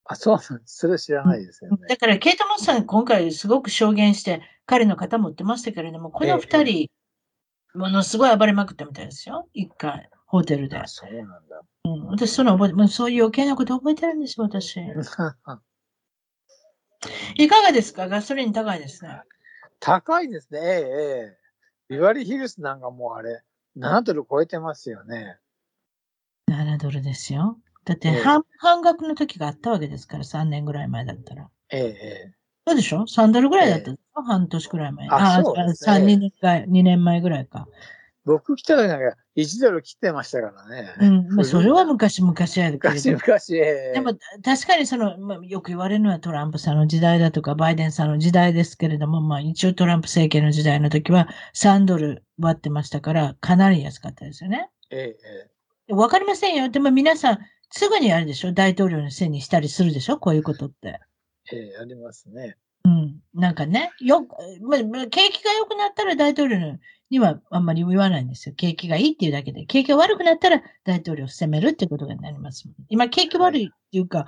[0.05, 0.78] あ、そうなんです。
[0.78, 1.78] それ知らないですよね。
[1.88, 6.89] だから、ケイト・モスさん、今回すごく証言して、彼の方も言ってましたけれども、この二人、
[7.74, 9.47] ものすごい暴れまくったみたいですよ。
[9.53, 10.88] 一回、ホテルであ。
[10.88, 11.61] そうなんだ。
[11.86, 14.78] うん、私、その覚えて、もうそういう余計なこと覚えてるんですよ、私。
[17.38, 18.07] いかがですか？
[18.07, 19.22] ガソリン高いですね。
[19.80, 20.59] 高いですね。
[20.59, 21.38] ええ、ええ。
[21.89, 23.41] ビバリーヒルズなんかもうあれ、
[23.78, 25.38] 7ドル超えてますよね。
[26.49, 27.57] 7ドルですよ。
[27.86, 31.49] だってええ半、半額の時があったわけですから、3年ぐらい前だったら。
[31.72, 31.82] ええ、
[32.30, 32.34] え
[32.67, 35.07] そうでしょ ?3 ドルぐらいだったでしょ、半年ぐらい前。
[35.09, 37.67] あそうですね3、2年前、2年前ぐらいか。
[37.67, 38.01] え。
[38.24, 40.93] 僕来た時なんか1ドル切ってましたからね。
[40.99, 41.36] うん。
[41.36, 43.11] まあ、それは昔々やけれ昔ど。
[43.13, 43.93] 昔、ええ。
[43.93, 44.13] でも、
[44.43, 54.69] 確かにその、まあ、よく言われるのはトランプさんの時代だとか、バイデンさんの時代ですけれども、まあ一応トランプ政権の時代の時は3ドル割ってましたから、かなり安かったですよね。
[54.91, 55.49] ええ、
[55.89, 56.69] えわかりませんよ。
[56.69, 57.39] でも皆さん、
[57.72, 58.53] すぐにあるでしょ？
[58.53, 60.19] 大統領のせいにしたりするでしょ？
[60.19, 60.99] こういうことって。
[61.51, 62.55] え、ええ、ありますね。
[62.86, 63.20] うん。
[63.34, 64.28] なんかね、よ、
[64.62, 66.78] まあ、まあ景気が良くなったら大統領
[67.10, 68.56] にはあんまり言わないんですよ。
[68.56, 69.66] 景気がいいっていうだけで。
[69.66, 72.66] 景気が悪くなったら大統領を責めるってことになります。
[72.90, 74.26] 今、景気悪いっていうか、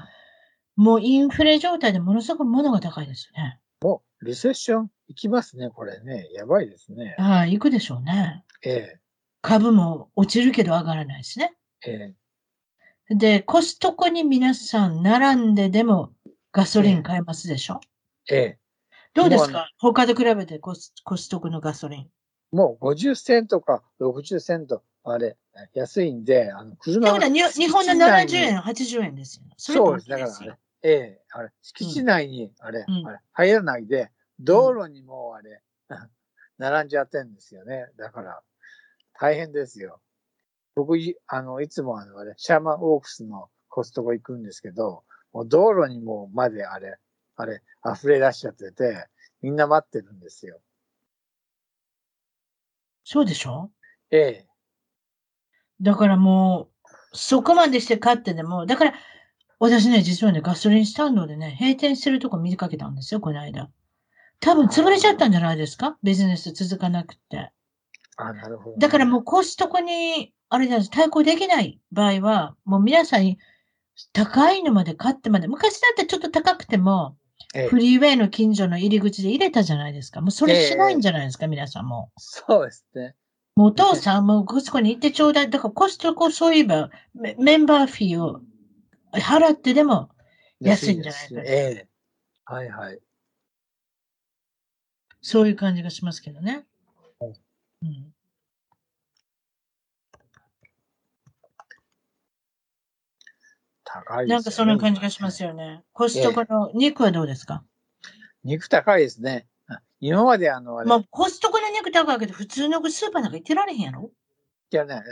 [0.76, 3.60] もうインフレ状態でものすごく物が高いですよね。
[3.82, 6.30] もう、リセッション行きますね、これね。
[6.34, 7.16] やばいですね。
[7.20, 8.44] ああ、行くでしょうね。
[8.66, 8.98] え
[9.42, 11.54] 株も落ちるけど上がらないしね。
[11.86, 12.14] え、
[13.10, 16.14] えで、コストコに皆さん並んででも
[16.54, 17.93] ガソリン買えますでしょ、え、え
[18.30, 18.58] え。
[19.14, 19.70] どうですか？
[19.78, 22.10] 他と比べてコスコストコのガソリン。
[22.52, 25.38] もう50セントか60セント、あれ、
[25.74, 29.44] 安いんで、あの、車ことはに日本の70円、80円ですよ。
[29.48, 30.10] れそうです。
[30.10, 35.62] だからあれ、ええ、あれ、敷地内に、あれ、うんあれ、入らないで、道路にもあれ、
[36.60, 37.88] 並んじゃってんですよね。
[37.98, 38.42] だから、
[39.20, 40.00] 大変ですよ。
[40.76, 46.98] 僕、いあの、いつもあの、あれ、シャーマンオークスのコストコ行くんですけど、もう道路にもうまであれ、
[47.36, 49.08] あれ、溢れ出しちゃってて、
[49.42, 50.60] みんな待ってるんですよ。
[53.04, 53.70] そうでしょ？
[54.12, 54.48] ええ、
[55.82, 58.94] だからもう、そこまでして買ってでも、だから、
[59.60, 63.70] 私ね、実はね、ガソリンスタンドでね、閉店してるとこ見かけたんですよ、この間。
[64.40, 65.98] 多分潰れちゃったんじゃないですか？
[66.04, 67.52] ビジネス続かなくて。
[68.18, 73.40] あ、なるほど、だからもうコストコに、あれなんです、対抗できない場合は、もう皆さんに
[74.12, 77.18] 高いのまで買ってまで、昔だってちょっと高くても、
[77.56, 80.22] ええフリーウェイの近所の入り口で入れたじゃないですか。
[80.22, 82.12] もうそれしないんじゃないですか、皆さんも。
[82.18, 83.16] そうですね。
[83.56, 85.50] もうお父さんもコストコに行ってちょうだい。
[85.50, 88.42] だからコストコそういえばメメンバーフィーを
[89.12, 90.10] 払ってでも
[90.60, 91.88] 安いんじゃないかですええ。
[92.46, 93.00] はいはい。
[95.22, 96.66] そういう感じがしますけどね。
[97.22, 97.34] うん
[97.84, 98.14] うん、
[103.94, 104.28] 高いですよ、ね。
[104.28, 105.84] なんかそんな感じがしますよね。
[105.94, 107.64] コストコの肉はどうですか、
[108.44, 109.48] 肉高いですね。
[109.68, 114.12] あ今まであの、あれ、まあ、コストコの肉高いけど、普通のスーパーなんか行ってられへんやろ？
[114.72, 115.04] いやね、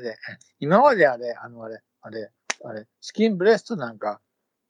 [0.59, 2.31] 今まであれ、あのあれ、あれ、
[2.65, 4.19] あれ、チキンブレストなんか、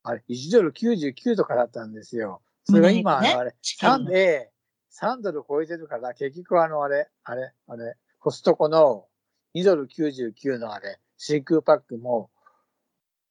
[0.03, 2.41] あれ、1ドル99とかだったんですよ。
[2.66, 4.51] それが今、ねあれ、チキンの3で、
[4.91, 9.07] 3ドル超えてるから、結局あの、あれ、あれ、あれ、コストコの
[9.55, 12.30] 2ドル99のあれ、真空パックも、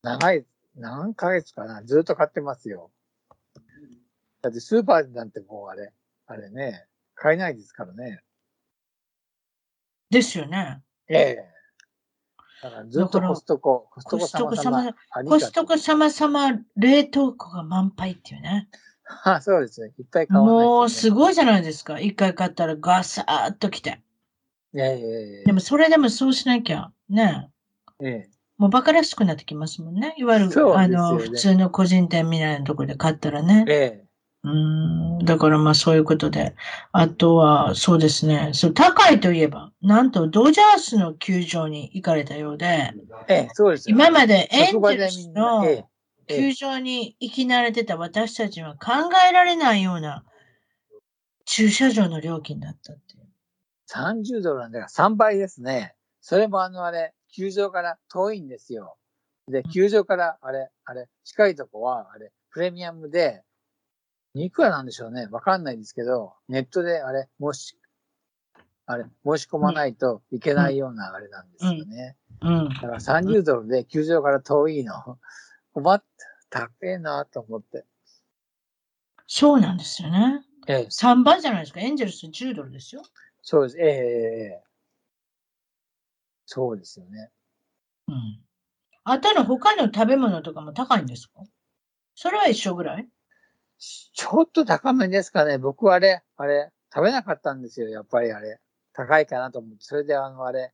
[0.03, 0.47] 長い、
[0.77, 2.91] 何ヶ月かな、ずっと買ってますよ。
[4.43, 5.93] だってスーパーなんてもうあれ、
[6.27, 8.23] あれね、買えないですからね。
[10.11, 10.83] ですよね。
[11.09, 11.61] ええ。
[12.63, 18.69] だからずっとコストコ、コストココストコ様々様、コストコ様々冷凍庫が満杯っていうね。
[19.25, 19.93] あ そうですね。
[19.99, 21.99] いっぱい買わないとね、もうすごいじゃないですか。
[21.99, 24.03] 一回買ったらガサーッと来て。
[24.75, 27.51] ええええでもそれでもそうしなきゃ、ね。
[28.01, 30.15] ええもう馬鹿らしくなってきますもんね。
[30.19, 30.55] いわゆる、ね
[30.89, 33.65] の、普通の個人店みたいなところで買ったらね。
[33.67, 34.05] ええ
[34.45, 35.25] うーん。
[35.25, 36.55] だからまあそういうことで。
[36.93, 38.51] あとは、そうですね。
[38.53, 42.93] そう、高いといえば、なんとドジャースの球場に行かれたようで、
[43.29, 45.65] ええそうですよ今までエンゼルスの
[46.29, 50.23] 球場に行き慣れてた私たちは考えられないような
[51.47, 53.27] 駐車場の料金だったっていう。
[53.91, 55.95] 30ドルなんだから3倍ですね。
[56.21, 58.97] それもあのあれ、球場から遠いんですよ。
[59.49, 63.43] で、球場からあれ、あれ、近いとこは、あれ、プレミアムで、
[64.35, 65.27] いくらなんでしょうね？
[65.31, 67.77] わかんないんですけど、ネットであれ、もし、
[68.87, 72.17] あれ、申し込まないといけないようなあれなんですよね。
[72.43, 72.69] うん。
[72.69, 75.19] だから30ドルで球場から遠いの。
[75.73, 76.03] 困っ
[76.51, 77.85] た、高えなと思って。
[79.27, 80.43] そうなんですよね。
[80.67, 81.81] ええ、3倍じゃないですか？
[81.81, 83.03] エンジェルス10ドルですよ。
[83.43, 83.79] そうです。
[83.79, 84.63] ええ
[86.53, 87.31] そうですよね。
[88.09, 88.41] うん。
[89.05, 91.45] あとの他の食べ物とかも高いんですか？
[92.17, 93.07] それは一緒ぐらい？
[93.79, 95.59] ちょっと高めですかね。
[95.59, 97.89] 僕はあれ、あれ、食べなかったんですよ。
[97.89, 98.59] やっぱりあれ。
[98.93, 99.77] 高いかなと思って。
[99.83, 100.73] それであの、あれ、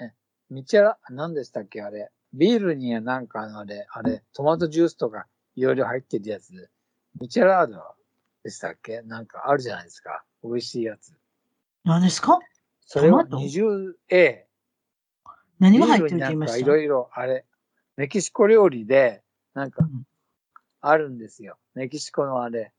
[0.00, 0.12] え、
[0.48, 1.82] ミチェラ、何でしたっけ？
[1.82, 2.10] あれ。
[2.32, 5.26] ビールにはなんかあの、あれ、あれ、トマトジュースとか
[5.56, 6.70] いろいろ入ってるやつ。
[7.20, 7.82] ミチェラード
[8.42, 9.02] でしたっけ？
[9.02, 10.24] なんかあるじゃないですか。
[10.42, 11.12] 美味しいやつ。
[11.84, 12.38] 何ですか？
[12.80, 14.45] それをトマト？20A。
[15.58, 16.56] 何が入ってるって言いました？
[16.58, 17.44] いろいろ、あれ、
[17.96, 19.22] メキシコ料理で、
[19.54, 20.06] なんかうん
[20.82, 21.58] あるんですよ。
[21.74, 22.72] メキシコのあれ、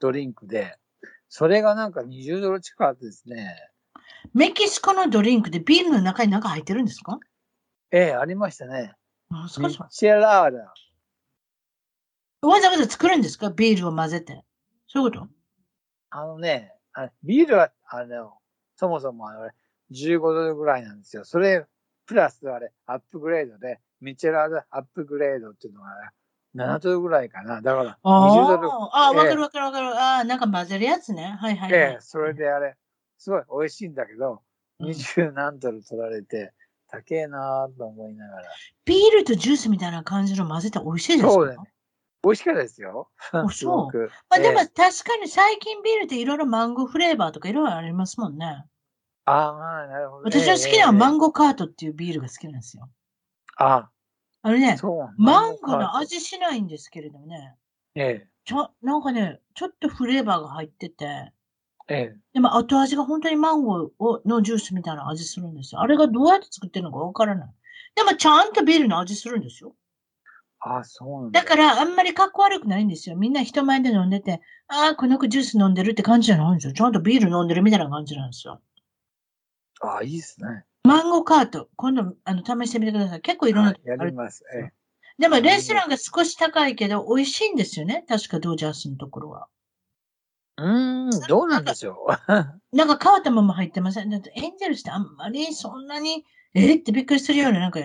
[0.00, 0.76] ドリンクで。
[1.28, 3.54] それがなんか20ドル近かったですね。
[4.34, 7.20] メキシコのドリンクでビールの中に何か入ってるんですか？
[7.92, 8.94] ええ、ありましたね。
[9.30, 10.74] 何ですミかそれチェラーダ。
[12.48, 13.50] わざわざ作るんですか？
[13.50, 14.42] ビールを混ぜて。
[14.88, 15.28] そういうこと？
[16.10, 18.32] あのね、あビールは、あの、
[18.74, 19.50] そもそもあの、
[19.92, 21.24] 15ドルぐらいなんですよ。
[21.24, 21.66] それ、
[22.08, 25.90] プラスあれ、アップグレードで、ミチェラーダアップグレードっていうのが、
[26.54, 27.60] 7ドルぐらいかな。
[27.60, 28.68] だから、20ドル。
[28.72, 29.88] ああ、わかええるわかるわかる。
[29.88, 31.36] ああ、なんか混ぜるやつね。
[31.38, 31.80] はいはい、はい。
[31.80, 32.76] ええ、それであれ、
[33.18, 34.42] すごい美味しいんだけど、
[34.80, 36.52] うん20何ドル取られて、
[36.88, 38.48] 高えなぁと思いながら。
[38.86, 41.58] ビールとジュースみたいな感じの混ぜたら美味しいですかそうだね。
[42.22, 43.10] 美味しかったですよ。
[43.32, 44.10] あ すごく。
[44.30, 48.64] まあでもええ確かに最近ビールっていろいろマンゴーフレーバーとかいろいろありますもんね。
[49.28, 50.30] ああ、なるほど。
[50.30, 52.88] 私の好きなのはンマンゴーカートっていうビールが好きなんですよ。
[53.58, 53.90] あ
[54.42, 55.22] あれね、そう。
[55.22, 55.96] マンゴーの。
[55.96, 57.54] 味しないんですけれどもね、
[57.94, 61.32] ええ、ちょ、なんかね、ちょっとフレーバーが入ってて、
[61.88, 62.16] ええ。
[62.34, 65.80] でも後味が本当にマンゴーをのジュースみたいな味するんですよ。
[65.80, 67.54] あれがどうやって作ってるのかわからない。
[67.96, 69.74] でもちゃんとビールの味するんですよ。
[70.60, 71.40] ああ、そうなんだ。
[71.40, 73.16] だからあんまり格好悪くないんですよ。
[73.16, 76.72] みんな人前で飲んでて、ああ、この子ジュース飲んでるって感じじゃないんですよ。
[76.72, 78.60] ちゃんとビール飲んでるみたいな感じなんですよ。
[79.80, 80.64] ああ、いいですね。
[80.84, 83.20] マンゴーカート、今度あの試してみてください。
[83.20, 84.44] 結構いろんなはい、やります。
[84.54, 84.72] ええ。
[85.18, 88.04] でもレストランが少し高いけど美味しいんですよね。
[88.08, 89.48] 確かドジャースのところは。
[90.56, 92.12] うーん、どうなんでしょう。
[92.76, 94.10] なんか変わったまま入ってません？
[94.10, 96.24] だってエンジェルスってあんまりそんなに、
[96.54, 97.80] えーってびっくりするようななんか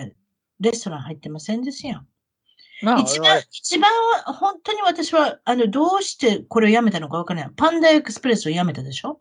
[0.60, 2.06] レストラン入ってませんですよ。
[2.82, 3.90] まあ、一番、一番
[4.26, 7.50] は、本当に私は、あの、どうしてこれをやめたのかわからない。
[7.56, 9.20] パンダエクスプレスをやめたでしょ？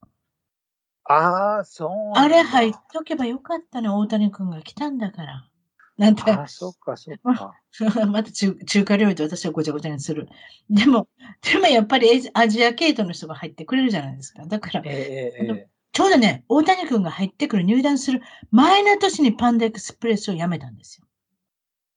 [1.06, 2.18] ああ、そう。
[2.18, 3.90] あれ入っとけばよかったね。
[3.90, 5.50] 大谷君が来たんだから。
[5.98, 7.56] なんて、ああ、そっか、そっか。
[8.08, 10.28] また中中華料理と私はごちゃごちゃにする。
[10.70, 11.08] でも、
[11.42, 14.46] でもやっぱりアジア系統の人が入ってくれるじゃないですか。
[14.46, 15.70] だから、ええ、ええ、ええ。
[15.92, 21.08] ちょうどね、大谷君が入ってくる、入団する前の年にパンダエクスプレスをやめたんですよ。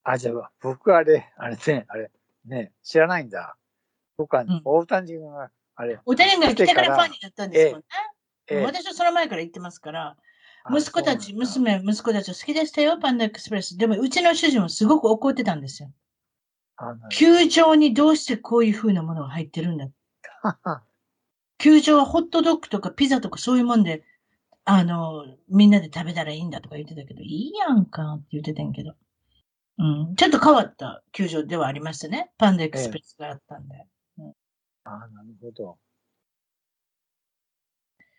[0.04, 2.10] あ、じゃあ、僕あれ、あれね、あれ、
[2.44, 3.56] ね、知らないんだ。
[4.18, 7.86] 僕は、ん大谷君が、あれ、大谷君が来てからファンになったんですもんね。
[7.90, 8.15] え
[8.48, 10.16] え、私はその前から言ってますから、
[10.64, 13.76] あ息子たち、娘、息子たちは好きでしたよ、パンダエクスプレス。
[13.76, 15.92] でも、うちの主人はすごく怒ってたんですよ。
[17.10, 19.88] 球場にどうしてこういう風なものが入ってるんだ。
[21.58, 24.04] 球場はホットドッグとかピザとかそういうもんで、
[24.64, 28.94] あの、みんなで食べたらいいんだとか言ってたけど、いいやんかって言ってたんやけど。
[29.78, 30.16] うん。
[30.16, 32.32] ちょっと変わった球場ではありましたね。
[32.36, 33.86] パンダエクスプレスがあったんで。
[34.84, 35.78] あなるほど。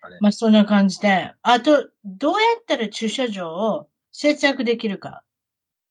[0.07, 1.33] あれ、まあ、そんな感じで。
[1.41, 5.23] あと、どうやったら駐車場を節約できるか。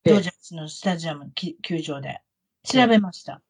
[0.04, 2.20] ええドジャースのスタジアム、き球場で。
[2.64, 3.42] 調べました。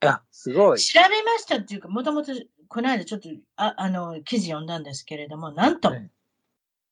[0.00, 0.80] あ、すごい。
[0.80, 2.32] 調べましたっていうか、もともと、
[2.68, 6.10] この間ちょっと、ああの、記事読んだんですけれども、なんと、ええ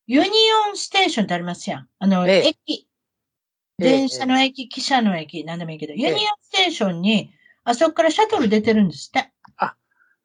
[0.06, 0.28] ユニ
[0.68, 1.88] オンステーションってありますやん。
[1.98, 2.90] あの、ええ駅、
[3.78, 7.32] ええ電車の駅、汽車の駅、なんでもいいけど、ユニオンステーションに、
[7.64, 9.32] あそこからシャトル出てるんですって。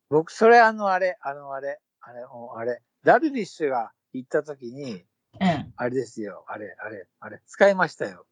[0.09, 5.05] 僕、それあの、あれ、あの、あれ、あれ、おあれ、ダルビッシュが行った時に、
[5.39, 5.73] うん。
[5.77, 8.25] あれですよ、あれ、あれ、あれ、使いましたよ。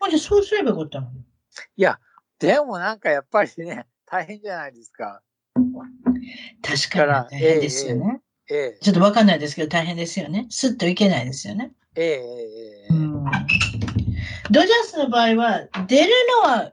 [0.00, 1.10] ほんじゃ、そうすればよかったの？
[1.10, 1.20] に。
[1.76, 1.98] いや、
[2.38, 5.22] でもなんかやっぱりね、大変じゃないですか。
[6.62, 8.20] 確かに大変ですよね。
[8.50, 10.46] ええ、ちょっとわかんないですけど、大変ですよね。
[10.50, 11.72] スッといけないですよね。
[11.94, 13.24] ええ、ええ、ええうん。
[14.50, 16.12] ドジャースの場合は、出る
[16.42, 16.72] のは、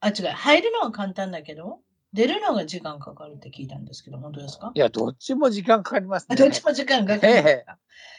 [0.00, 1.80] あ、違う、入るのは簡単だけど、
[2.12, 4.70] 出るのが時間かかるって聞いたんですけど、本当ですか？
[4.74, 6.28] いや、どっちも時間かかりますね。
[6.30, 7.32] あどっちも時間かかる。
[7.32, 7.64] え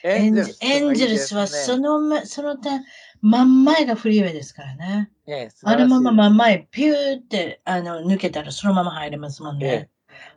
[0.04, 2.84] え、エンジエンジェルスはそのま、その点、
[3.22, 5.12] 真ん前がフリーウェイですからね。
[5.28, 9.90] ええ、あのまま真まん前、ピューって、あの、抜けたらそのまま入れますもんえね。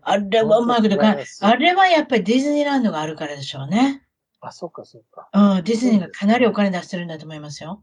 [0.02, 4.02] あれはうまいことか、あれはやっぱりディズニーランドがあるからでしょうね。
[4.40, 5.28] あ、そっかそっか。
[5.32, 7.82] うん、ディズニーがかなりお金出してるんだと思いますよ。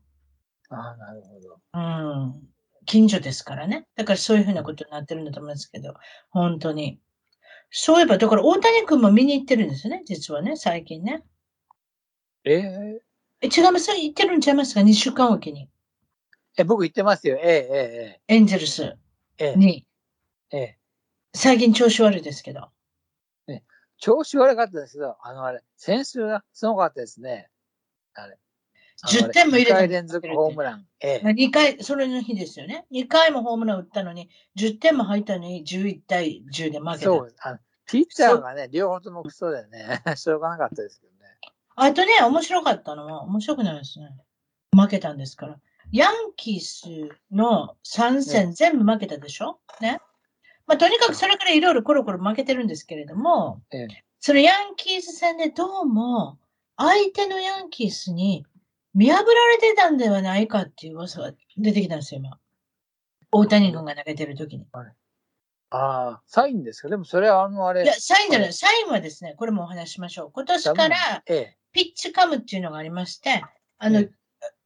[0.69, 1.59] あなるほど。
[1.73, 2.52] うん。
[2.85, 3.87] 近所ですからね。
[3.95, 5.93] だからそういうふうなことになってるんだと思いますけど、
[6.31, 6.99] 本当に。
[7.71, 11.23] そういえば、だから大谷君も見に行ってるんですよね、実はね、最近ね。
[12.45, 13.01] ええ、
[13.41, 13.91] え、違います？
[13.91, 15.69] 行ってるんちゃいますか ?2 週間おきに。
[16.57, 17.37] え、僕言ってますよ。
[17.41, 18.83] ええ、エンゼルス
[19.39, 19.87] ええ、ええ、に。
[20.51, 20.79] ええ。
[21.35, 22.69] 最近調子悪いですけど。
[23.99, 27.49] 調子悪かったですけど、あのあれ、先週がすごかったですね。
[28.15, 28.37] あれ。
[29.07, 30.85] 10点も入れた2回連続ホームラン。
[31.01, 31.27] ええ。
[31.27, 32.85] 2回、それの日ですよね。
[32.91, 36.99] 2回もホームラン打ったのに、10点も入ったのに、11対10で負けた。
[36.99, 37.35] そう。
[37.41, 41.19] あのピッチャーがね、両方ともクソでね、 しょうがなかったですけどね。
[41.75, 44.09] あとね、面白かったのは、面白くないですね。
[44.75, 45.59] 負けたんですから。
[45.91, 46.87] ヤンキース
[47.31, 49.59] の3戦全部負けたでしょ？
[49.81, 49.99] ね。
[50.65, 53.87] まあ、とにかくそれからいろいろコロコロ負けてるんですけれども、ええ
[54.25, 56.39] そのヤンキース戦でどうも
[56.77, 58.45] 相手のヤンキースに
[58.93, 62.37] 見破られてたんではないかっていう噂が出てきたんですよ、今。
[63.31, 64.67] 大谷君が投げてる時に。
[64.73, 64.91] あ
[65.71, 66.89] あ、サインですか？
[66.89, 67.83] でもそれはあのあれ。
[67.83, 68.45] いや、サインじゃな。
[68.45, 70.31] はいサインはですね、これもお話ししましょう。
[70.31, 71.57] 今年からええ。
[71.71, 73.43] ピッチカムっていうのがありまして、
[73.79, 74.11] あの、え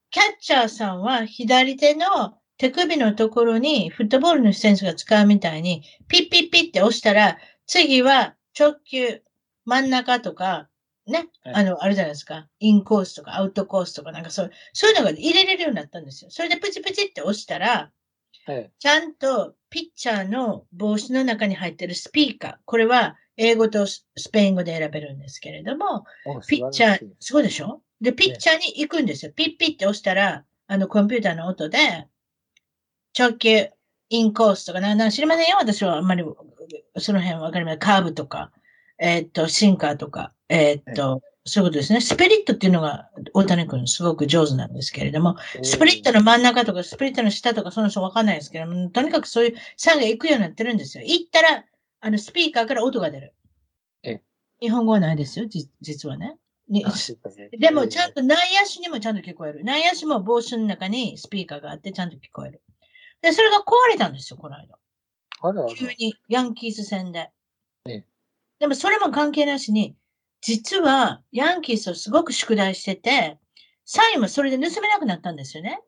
[0.09, 9.21] キャッチャーさんは左手の手首のところにフットボールの選手が使うみたいに、ピッピッピッって押したら、次は直球、
[9.65, 10.67] 真ん中とか、
[11.07, 12.47] ね、ええあの、あるじゃないですか。
[12.59, 16.29] インコースとかアウトコースとかなんかそう、そういうのが入れれるようになったんですよ。
[16.31, 17.91] それでプチプチって押したら、
[18.49, 22.55] えちゃんとピッチャーの帽子の中に入ってるスピーカー。
[22.65, 26.05] これは英語とスペイン語で選べるんですけれども、
[26.47, 27.81] ピッチャーそうでしょ？
[28.01, 29.31] で、ピッチャーに行くんですよ。
[29.35, 32.07] ピッピッって押したら、あの、コンピューターの音で、
[33.17, 33.69] 直球、
[34.09, 35.57] インコースとかな、な知りませんよ？
[35.59, 36.23] 私はあんまり、
[36.97, 37.79] その辺わかりません。
[37.79, 38.51] カーブとか、
[38.99, 42.01] えーっと、シンカーとか、えーっと、そういうことですね。
[42.01, 51.03] スピリットっていうのが、大谷君すごく上手なんですけれども、スプリットの真ん中とか、スプリットの下とか、その人わかんないですけども、とにかくそういうサインが行くようになってるんですよ。
[51.05, 51.65] 行ったら、
[52.01, 53.33] あの、スピーカーから音が出る。
[54.03, 54.21] え
[54.59, 56.37] 日本語はないですよ、じ実はね。
[57.57, 59.63] でも、ちゃんと内野手にもちゃんと聞こえる。
[59.63, 62.61] 内野手も帽子の中にスピーカーがあってちゃんと聞こえる。
[63.21, 64.77] で、それが壊れたんですよ、この間。
[65.41, 67.29] あら急に、ヤンキース戦で
[67.85, 68.05] ええ。
[68.59, 69.95] でも、それも関係なしに、
[70.41, 73.37] 実は、ヤンキースをすごく宿題してて、
[73.85, 75.81] サインもそれで盗めなくなったんですよね。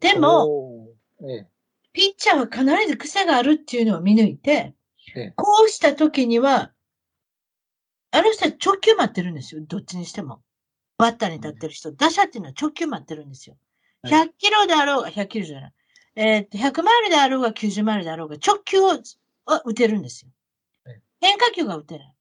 [0.00, 0.88] でも、
[1.22, 1.46] ええ。
[1.92, 4.74] ピッチャーは必ず癖があるっていうのを見抜いて
[5.16, 6.72] ええ、こうした時には、
[8.10, 9.62] あの人は直球待ってるんですよ。
[9.66, 10.42] どっちにしても。
[10.96, 13.56] バッターに立ってる人、打者っていうのは直球待ってるんですよ。
[14.02, 15.72] はい100キロであろうが、100キロじゃない。
[16.14, 18.90] えーっと、100マイルであろうが、90マイルであろうが、直球を
[19.44, 20.37] は打てるんですよはい。
[21.20, 22.14] 変化球が打てない。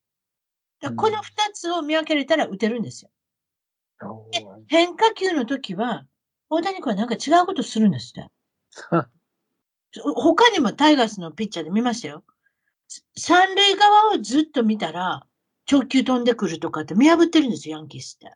[0.81, 3.11] だこのうん二つを見分けれたら打てるんですよ。
[4.03, 6.05] おー変化球の時は、
[6.49, 8.29] 大谷君はなんか違うことするんですって。
[10.15, 12.23] 他にもタイガースのピッチャーで見ましたよ。
[13.17, 15.25] 三塁側をずっと見たら、
[15.69, 18.33] 直球飛んでくるとかって見破ってるんですよ、ヤンキースって。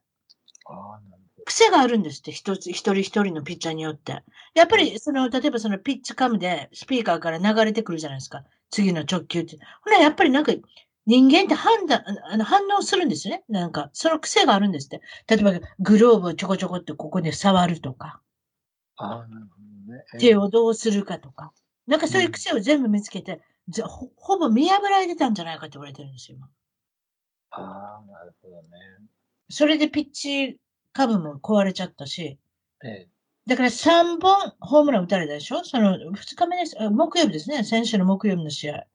[1.45, 4.23] 癖があるんですって、一つ、一人一人のピッチャーによって。
[4.53, 8.43] やっぱり、その、例えばそのピッチカムでスピーカーから流れてくるじゃないですか。
[8.71, 9.59] 次の直球って。
[9.83, 10.53] ほら、やっぱりなんか、
[11.05, 13.43] 人間って判断、あの反応するんですよね。
[13.49, 15.01] なんか、その癖があるんですって。
[15.27, 18.21] 例えば、グローブをちょこちょこってここで触るとか。
[18.97, 19.05] ど。
[19.05, 20.03] ああ、なるほどね。
[20.13, 21.51] ええ手をどうするかとか。
[21.87, 26.49] なんかそういう癖を全部見つけて、ぜほほぼ見破られてたんじゃないかって言われてるんですよ、今。
[27.51, 28.69] ああ、なるほどね。
[29.49, 30.59] それでピッチ
[30.93, 32.39] 株も壊れちゃったし、
[32.83, 33.09] ええ。
[33.51, 35.61] だから3本ホームラン打たれたでしょ？
[35.65, 36.81] その2日目です。
[36.81, 37.65] あ木曜日ですね。
[37.65, 38.85] 先週の木曜日の試合。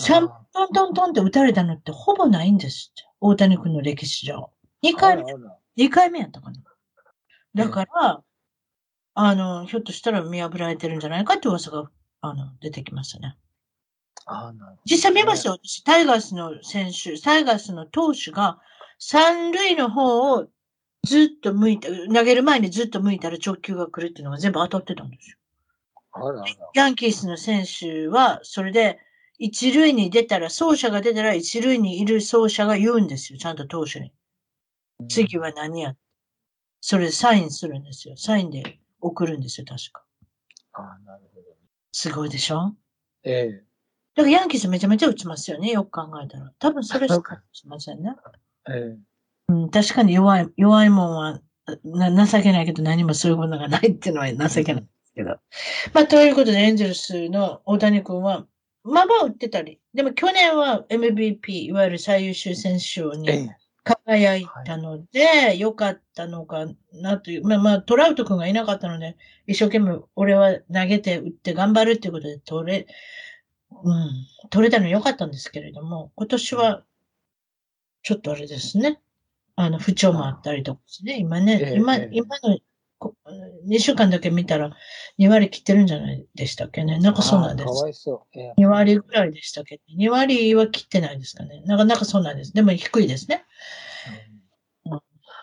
[0.00, 3.02] 3あトントントンって打たれたのってほぼないんですって。
[3.20, 4.50] 大谷君の歴史上。
[4.82, 6.56] 2ー回目、あらあら2回目やったかな。
[7.54, 8.22] だから、
[9.12, 11.90] あの、ひょっとしたら見破られてるんじゃないかって噂が、
[12.22, 13.36] あの、出てきましたね。
[14.86, 15.58] 実際見ましたよ。
[15.62, 18.58] 私、タイガースの選手、タイガースの投手が、
[18.98, 20.46] 三塁の方を
[21.06, 25.36] ずっと向いて、投げる前にずっと向いたら直球が来るっていうのが全部当たってたんですよ。
[26.12, 26.44] あらあら。
[26.74, 28.98] ヤンキースの選手は、それで、
[29.38, 33.38] 一塁に出たら、走者が出たら、一塁にいる走者が言うんですよ。
[33.38, 34.12] ちゃんと投手に。
[35.08, 35.94] 次は何や。
[36.80, 38.16] それでサインするんですよ。
[38.16, 40.04] サインで送るんですよ、確か。
[40.72, 41.46] ああ、なるほど。
[41.92, 42.74] すごいでしょ？
[43.24, 43.64] ええ。
[44.14, 45.70] だからヤンキースめちゃめちゃ打ちますよね。
[45.70, 46.52] よく考えたら。
[46.58, 48.14] 多分それしか しませんね。
[48.70, 48.98] ええ。
[49.48, 51.40] うん、確かに弱い、弱いもんは、
[51.84, 55.38] な、情けないけど何もそういうものがないっていうのは情けないですけど。
[55.94, 58.46] まあ、ということで、エンゼルスの大谷君は、
[58.82, 59.80] まあまあ打ってたり。
[59.94, 63.56] でも去年は MVP、いわゆる最優秀選手賞えにえ。
[63.82, 67.44] 輝いたので、良かったのかなという。
[67.44, 69.16] まあまあ、トラウト君がいなかったので、
[69.46, 72.86] 一生懸命俺は投げて打って頑張るっていうことで取れ、
[73.84, 74.10] うん、
[74.50, 76.82] 取れたの良かったんですけれども、今年は、
[78.02, 79.00] ちょっとあれですね。
[79.56, 81.18] あの、不調もあったりとかですね。
[81.18, 82.58] 今ね、ええ今、ええ今の
[82.98, 83.14] こ
[83.66, 84.74] 2週間だけ見たら
[85.18, 86.98] 2割切ってるんじゃないでしたっけね。
[86.98, 87.88] なんかそうなんですあーかわ。
[87.90, 88.38] いそう。
[88.38, 91.60] え2割ぐらいでしたっけ ?2 割は切ってないですかね。
[91.66, 92.54] なかなかそうなんです。
[92.54, 93.44] でも低いですね。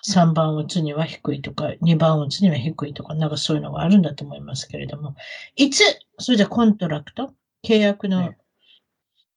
[0.05, 5.15] 3番打つには低いとか、2番打つには低いとか、なんかそういうのがあるんだと思いますけれども。
[5.55, 5.81] いつ、
[6.19, 7.33] それじゃ contract？
[7.65, 8.37] 契約のね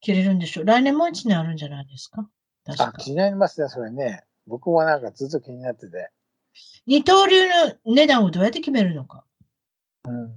[0.01, 0.65] 切れるんでしょう。
[0.65, 2.29] 来年もう1年あるんじゃないですか？
[2.65, 2.99] 確あ、か。
[2.99, 4.25] 気になりますね、それね。
[4.47, 6.11] 僕もなんかずっと気になってて。
[6.87, 9.25] 二刀流の値段をどうやって決めるのか。
[10.05, 10.35] うん。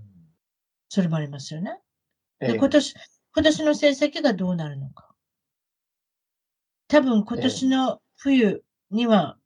[0.90, 1.80] それもありますよね。
[2.40, 2.96] で、ええ今年、
[3.36, 5.08] 今年の成績がどうなるのか。
[6.88, 9.38] 多分今年の冬には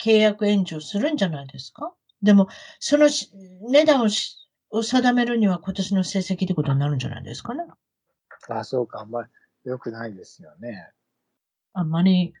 [0.00, 1.92] 契約延長するんじゃないですか？
[2.22, 2.48] でも、
[2.78, 3.30] そのし
[3.68, 4.36] 値段をし
[4.70, 7.64] を定めるには今年の成績ってことになるんじゃないですかね？
[8.48, 9.28] あ、そうか、あんまり
[9.64, 10.90] 良くないですよね。
[11.72, 12.32] あんまり、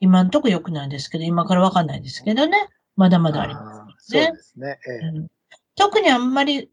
[0.00, 2.68] 今んとこ良くないですけど、今からわかんないですけどね。
[2.96, 4.36] まだまだありますねそう。
[4.36, 4.78] ですね。
[4.86, 5.26] ええうん
[5.78, 6.70] 特にあんまり、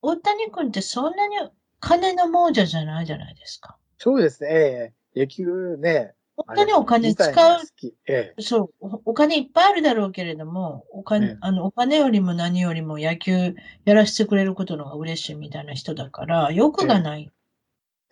[0.00, 1.36] 大谷君ってそんなに
[1.80, 3.76] 金の亡者じゃないじゃないですか。
[3.98, 4.48] そうですね。
[4.52, 6.14] ええ野球ね。
[6.36, 7.60] 本当にお金使う。
[8.06, 17.32] ええそう、おお金いっぱいあるだろうけれども、お金、ええあの、お金よりも何よりも野球やらせてくれることの方が嬉しいみたいな人だから、欲がない。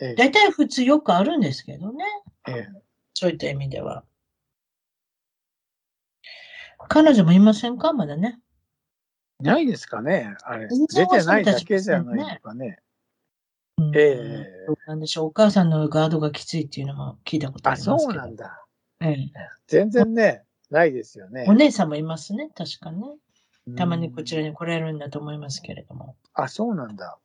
[0.00, 2.04] ええだいたい普通よくあるんですけどね。
[2.48, 2.68] ええ
[3.14, 4.04] そういった意味では。
[6.88, 7.92] 彼女もいませんか？
[7.92, 8.40] まだね。
[9.40, 10.36] ないですかね。
[10.42, 10.68] あれ。
[10.68, 12.78] 出てないだけじゃないのかね。
[13.78, 15.26] うんええどうなんでしょう。
[15.28, 18.12] お母さんのガードがきついっていうのも聞いたことああ、りますけど。
[18.12, 18.66] そうなんだ。
[19.00, 19.16] ええ
[19.66, 21.54] 全然ね、ないですよねお。
[21.54, 22.50] 姉さんもいますね。
[22.54, 23.06] 確かね。
[23.76, 24.42] たまにこちら。
[24.42, 26.16] らに来られるんだと思いますけれども。
[26.34, 27.18] あ、そうなんだ。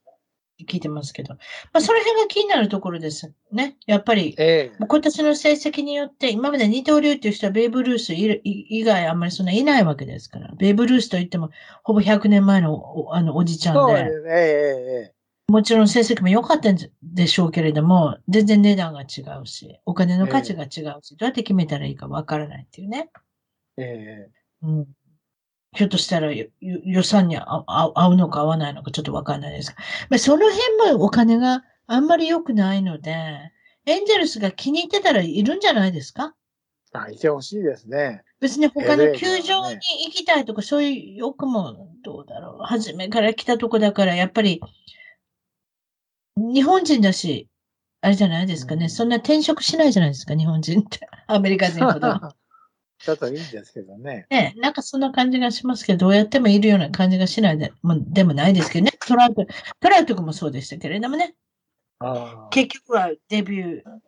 [0.64, 1.34] 聞いてますけど。
[1.34, 1.40] ま
[1.74, 3.78] あ、その辺が気になるところですね。
[3.86, 10.54] やっぱり、え今年の成績によって、今まで二刀流っていう人はベーブ・ルース以以外あんまりそんないないわけですから。
[10.58, 11.50] ベーブ・ルースといっても、
[11.84, 14.24] ほぼ100年前のおあのおじちゃんで、です。
[14.28, 15.12] え
[15.48, 23.12] もちろん成績も良かったんでしょうけれども、全然値段が違うし、お金の価値が違うし、どうやって決めたらいいかわからないっていうね。
[23.78, 24.32] えええ
[24.64, 24.88] うん
[25.76, 27.64] ひょっとしたら予算に合
[28.10, 29.78] うのか合わないのかちょっとわかんないですが、
[30.10, 33.14] まあ、その辺もお金があんまり良くないので、
[33.86, 36.34] エンゼルスが気に入ってたらいるんじゃないですか？
[36.94, 38.24] あ、いてほしいですね。
[38.40, 39.76] 別に他の球場に
[40.08, 42.64] 行きたいとか、そういう欲もどうだろう。
[42.64, 44.62] 初めから来たとこだから、やっぱり、
[46.38, 47.50] 日本人だし、
[48.02, 48.86] あれじゃないですかね。
[48.86, 51.00] うんそんな転職しないじゃないですか、日本人って。
[51.28, 52.20] アメリカ人ほど。
[53.00, 54.26] ちょっといいんですけどね。
[54.30, 58.92] ね、なんかそんな感じがしますけど、どうやってもいるような感じがしないでもでもないですけどね。
[59.06, 59.46] トラウト、
[59.80, 61.36] トラウト君もそうでしたけれどもね。
[62.52, 64.00] 結局はデビュー、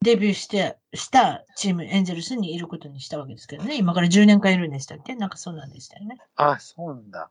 [0.00, 3.76] デビューして、したチーム、エンゼルスにいることにしたわけですけどね。
[3.76, 5.14] 今から10年間いるんでしたっけ？
[5.16, 6.16] なんかそうなんでしたよね。
[6.36, 7.30] あ、そうなんだ。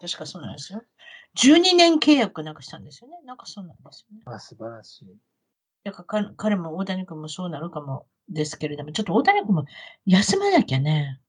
[0.00, 0.82] 確かそうなんですよ。
[1.36, 3.18] 12年契約なんかしたんですよね。
[3.24, 4.22] なんかそうなんですよね。
[4.24, 5.16] あ、素晴らしい。
[5.86, 9.66] だからか彼も大谷君もそうなるかもですけれども、ちょっと大谷君も
[10.04, 11.20] 休まなきゃね。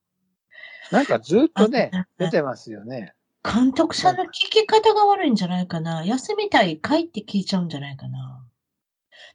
[0.91, 3.13] なんかずっとねあ、出てますよね。
[3.43, 6.03] 監督さんの聞き方が悪いんじゃないかな。
[6.03, 8.43] 休みたいかいって聞いちゃうんじゃないかな。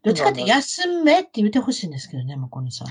[0.03, 2.89] どっちかって休めって言ってほしいんですけどね、もうこのさん。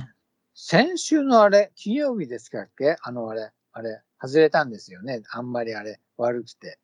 [0.56, 2.96] 先週のあれ、金曜日ですかっけ？
[3.02, 5.22] あのあれ、あれ、外れたんですよね。
[5.32, 6.80] あんまりあれ、悪くて。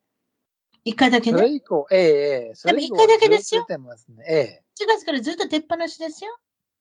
[0.84, 1.38] 一回だけね。
[1.38, 4.26] それ以降、ええええそれ以降一回だけですよ出てますね。
[4.30, 6.38] ええ4月からずっと出っ放しですよ。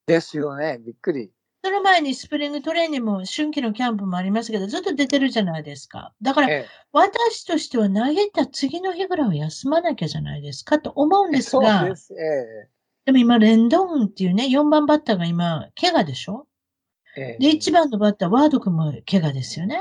[0.07, 0.78] ですよね。
[0.84, 1.30] びっくり。
[1.64, 6.12] その前にスプリングトレーニングも春季のキャンプもありますけど、ずっと出てるじゃないですか。
[6.22, 12.14] だから、え私としては投げた次の日ぐらいは休まなきゃじゃないですかと思うんえ そうですが、です。
[12.14, 12.68] え
[13.07, 16.47] でも今、レンドーンっていうね、4番バッターが今、怪我でしょ？
[17.16, 19.80] えええで、1番のバッター、ワード君も怪我ですよね。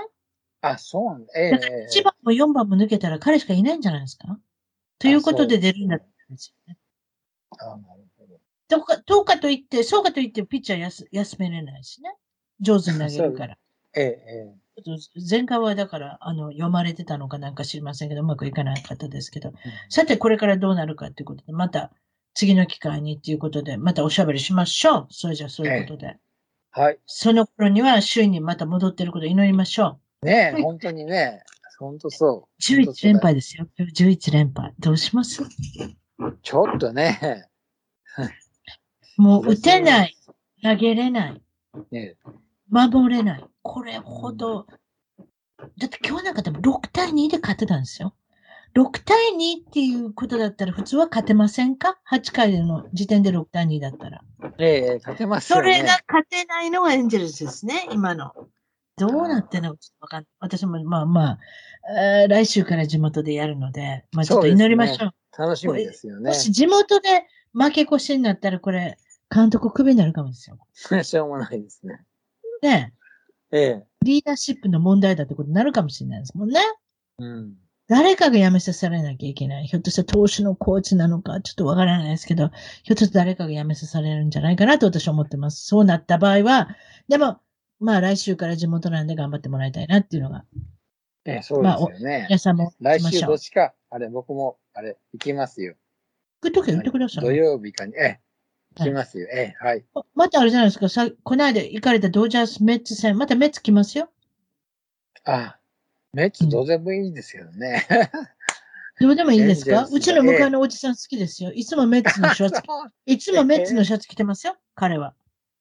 [0.61, 1.34] あ、そうなんだ。
[1.36, 4.39] ええだから1番も4番も抜けたら彼しかいないんじゃないですか？
[4.99, 6.80] ということで出るんだったんですよね。
[7.59, 7.78] あ。
[8.68, 12.16] とか、とかといって、そうかといってピッチャーやす休めれないしね。
[12.59, 13.57] 上手に投げるから。
[13.95, 14.55] ええ
[15.30, 19.55] 前回はだから、あの、読まれてたのか なんか知りませんけど、うまくいかなかったですけど、うん
[19.89, 21.91] さてこれからどうなるかということで、また
[22.34, 25.07] 次の機会にっていうことで、またおしゃべりしましょう。
[25.11, 26.18] それじゃあそういうことで。
[26.72, 26.99] はい。
[27.05, 31.41] その頃には首位にまた戻っていることを祈りましょねえ、本当にね。
[31.80, 32.39] 本当そう。
[32.39, 32.61] う。
[32.61, 33.68] 11連敗ですよ。
[33.80, 34.74] 11連敗。
[34.80, 35.41] どうします？
[36.41, 37.47] ちょっとね。
[39.18, 40.16] もう打てない、
[40.63, 41.41] 投げれない、
[41.91, 42.16] ね
[42.70, 43.45] 守れない。
[43.61, 44.68] これほど、
[45.78, 48.16] だって今日なんかでも6対2で勝てたんですよ。
[48.76, 54.22] 6対2っていうことだったら普通は勝てませんか ?8 回の時点で6対2だったら。
[54.59, 55.74] ええ勝てますよね。
[55.74, 58.34] それが勝てないのがエンジェルスですね、今の。
[58.97, 60.28] どうなってんのかちょっとわかんない。
[60.39, 61.39] 私もまあまあ、
[61.97, 65.11] えー来週から地元でやるので、まあちょっと祈りましょう。
[65.38, 66.34] 楽しみですよねも。
[66.34, 68.97] し地元で負け越しになったらこれ、
[69.34, 70.58] 監督クビになるかもですよ。
[71.04, 72.06] しょうもないですね。
[72.62, 72.94] ね
[73.52, 73.86] ええ。
[74.02, 76.60] リーダーシップの問題だってことになるかもしれないですもんね。
[77.20, 77.56] うん。
[77.88, 79.68] 誰かが辞めさせられなきゃいけない。
[79.68, 82.50] ひょっとしたら投手のコーチなのか、ちょっとわからないですけど、
[82.84, 85.66] ひょっとしたら誰かが辞めさせられるんじゃないかなと私は思ってます。
[85.66, 86.70] そうなった場合は、
[87.08, 87.40] でも、
[87.80, 90.46] まあ来週から地元なんで頑張ってもらいたいなっていうのが、
[91.26, 92.26] ええ、そうですよね。
[92.30, 93.26] 皆さんも来週。
[93.26, 95.76] どっちか、あれ、僕も、あれ、行きますよ。
[96.42, 97.24] 行くときは言ってください。
[97.24, 98.20] 土曜日かに、ええ、
[98.78, 99.28] 行きますよ。
[99.32, 99.86] ええ、はい。
[100.16, 104.10] またあれじゃないですか、さこの間行かれたドジャースメッツ戦、またメッツ来ますよ。
[105.24, 105.58] あ、
[106.14, 107.86] メッツどうでもいいですよね。
[109.02, 109.88] どうでもいいですか？
[109.92, 111.52] うちの向かいのおじさん好きですよ。
[111.52, 112.62] いつもメッツのシャツ、
[113.06, 115.14] いつもメッツのシャツ着てますよ、彼は。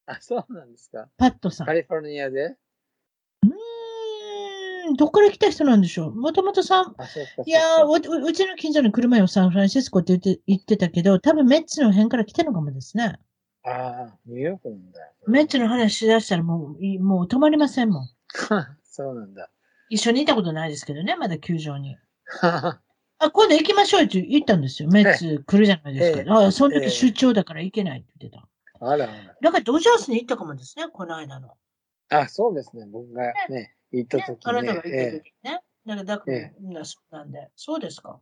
[0.06, 1.08] あ、そうなんですか。
[1.16, 1.66] パットさん。
[1.66, 2.56] カリフォルニアで？
[4.86, 7.50] うーん、どっから来た人なんでしょうもともとさ、あ、そうかそうか。
[7.50, 13.18] いやーう、ちの近所の車よ、サンフランシスコって言って言ってたけど、多分メッツの辺から来てるのかもですね。
[13.64, 15.00] ああ、ニューヨークなんだ。
[15.26, 18.08] メッツの話しだしたらもうい、もう止まりませんもん。
[18.84, 19.50] そうなんだ。
[19.88, 21.96] 一緒にいたことないですけどね、まだ球場に。
[23.18, 24.88] あ、今度行きましょうって言ったんですよ。
[24.90, 26.18] メッツ来るじゃないですか。
[26.20, 28.48] ええあ、そのええ時出張だから行けないって言ってた。
[28.80, 29.08] あらあ
[29.40, 31.56] だからドジャースに行ったかもですね、この間の。
[32.10, 32.20] ら。
[32.20, 32.86] あ、そうですね。
[32.86, 35.12] 僕がね、行ったね時、あなたが行ったね。
[35.12, 35.60] 時ね。
[35.86, 37.48] だから、だから、えなそうなんで。
[37.56, 38.20] そうですか。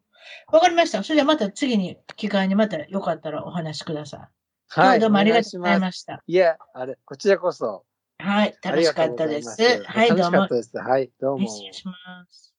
[0.52, 1.02] わかりました。
[1.02, 4.80] それではまた次に、機会にまたよかったらお話しください。
[4.80, 5.80] はどうもありがとうございす。
[5.80, 6.22] ました。
[6.26, 7.84] いや、あれ、こちらこそ。
[8.18, 9.60] はい、楽しかったです。
[9.84, 10.54] はい、どうも楽しかった。
[10.54, 10.78] です。
[10.78, 11.46] はい、どうも。
[11.46, 11.92] 失礼しま
[12.30, 12.42] す。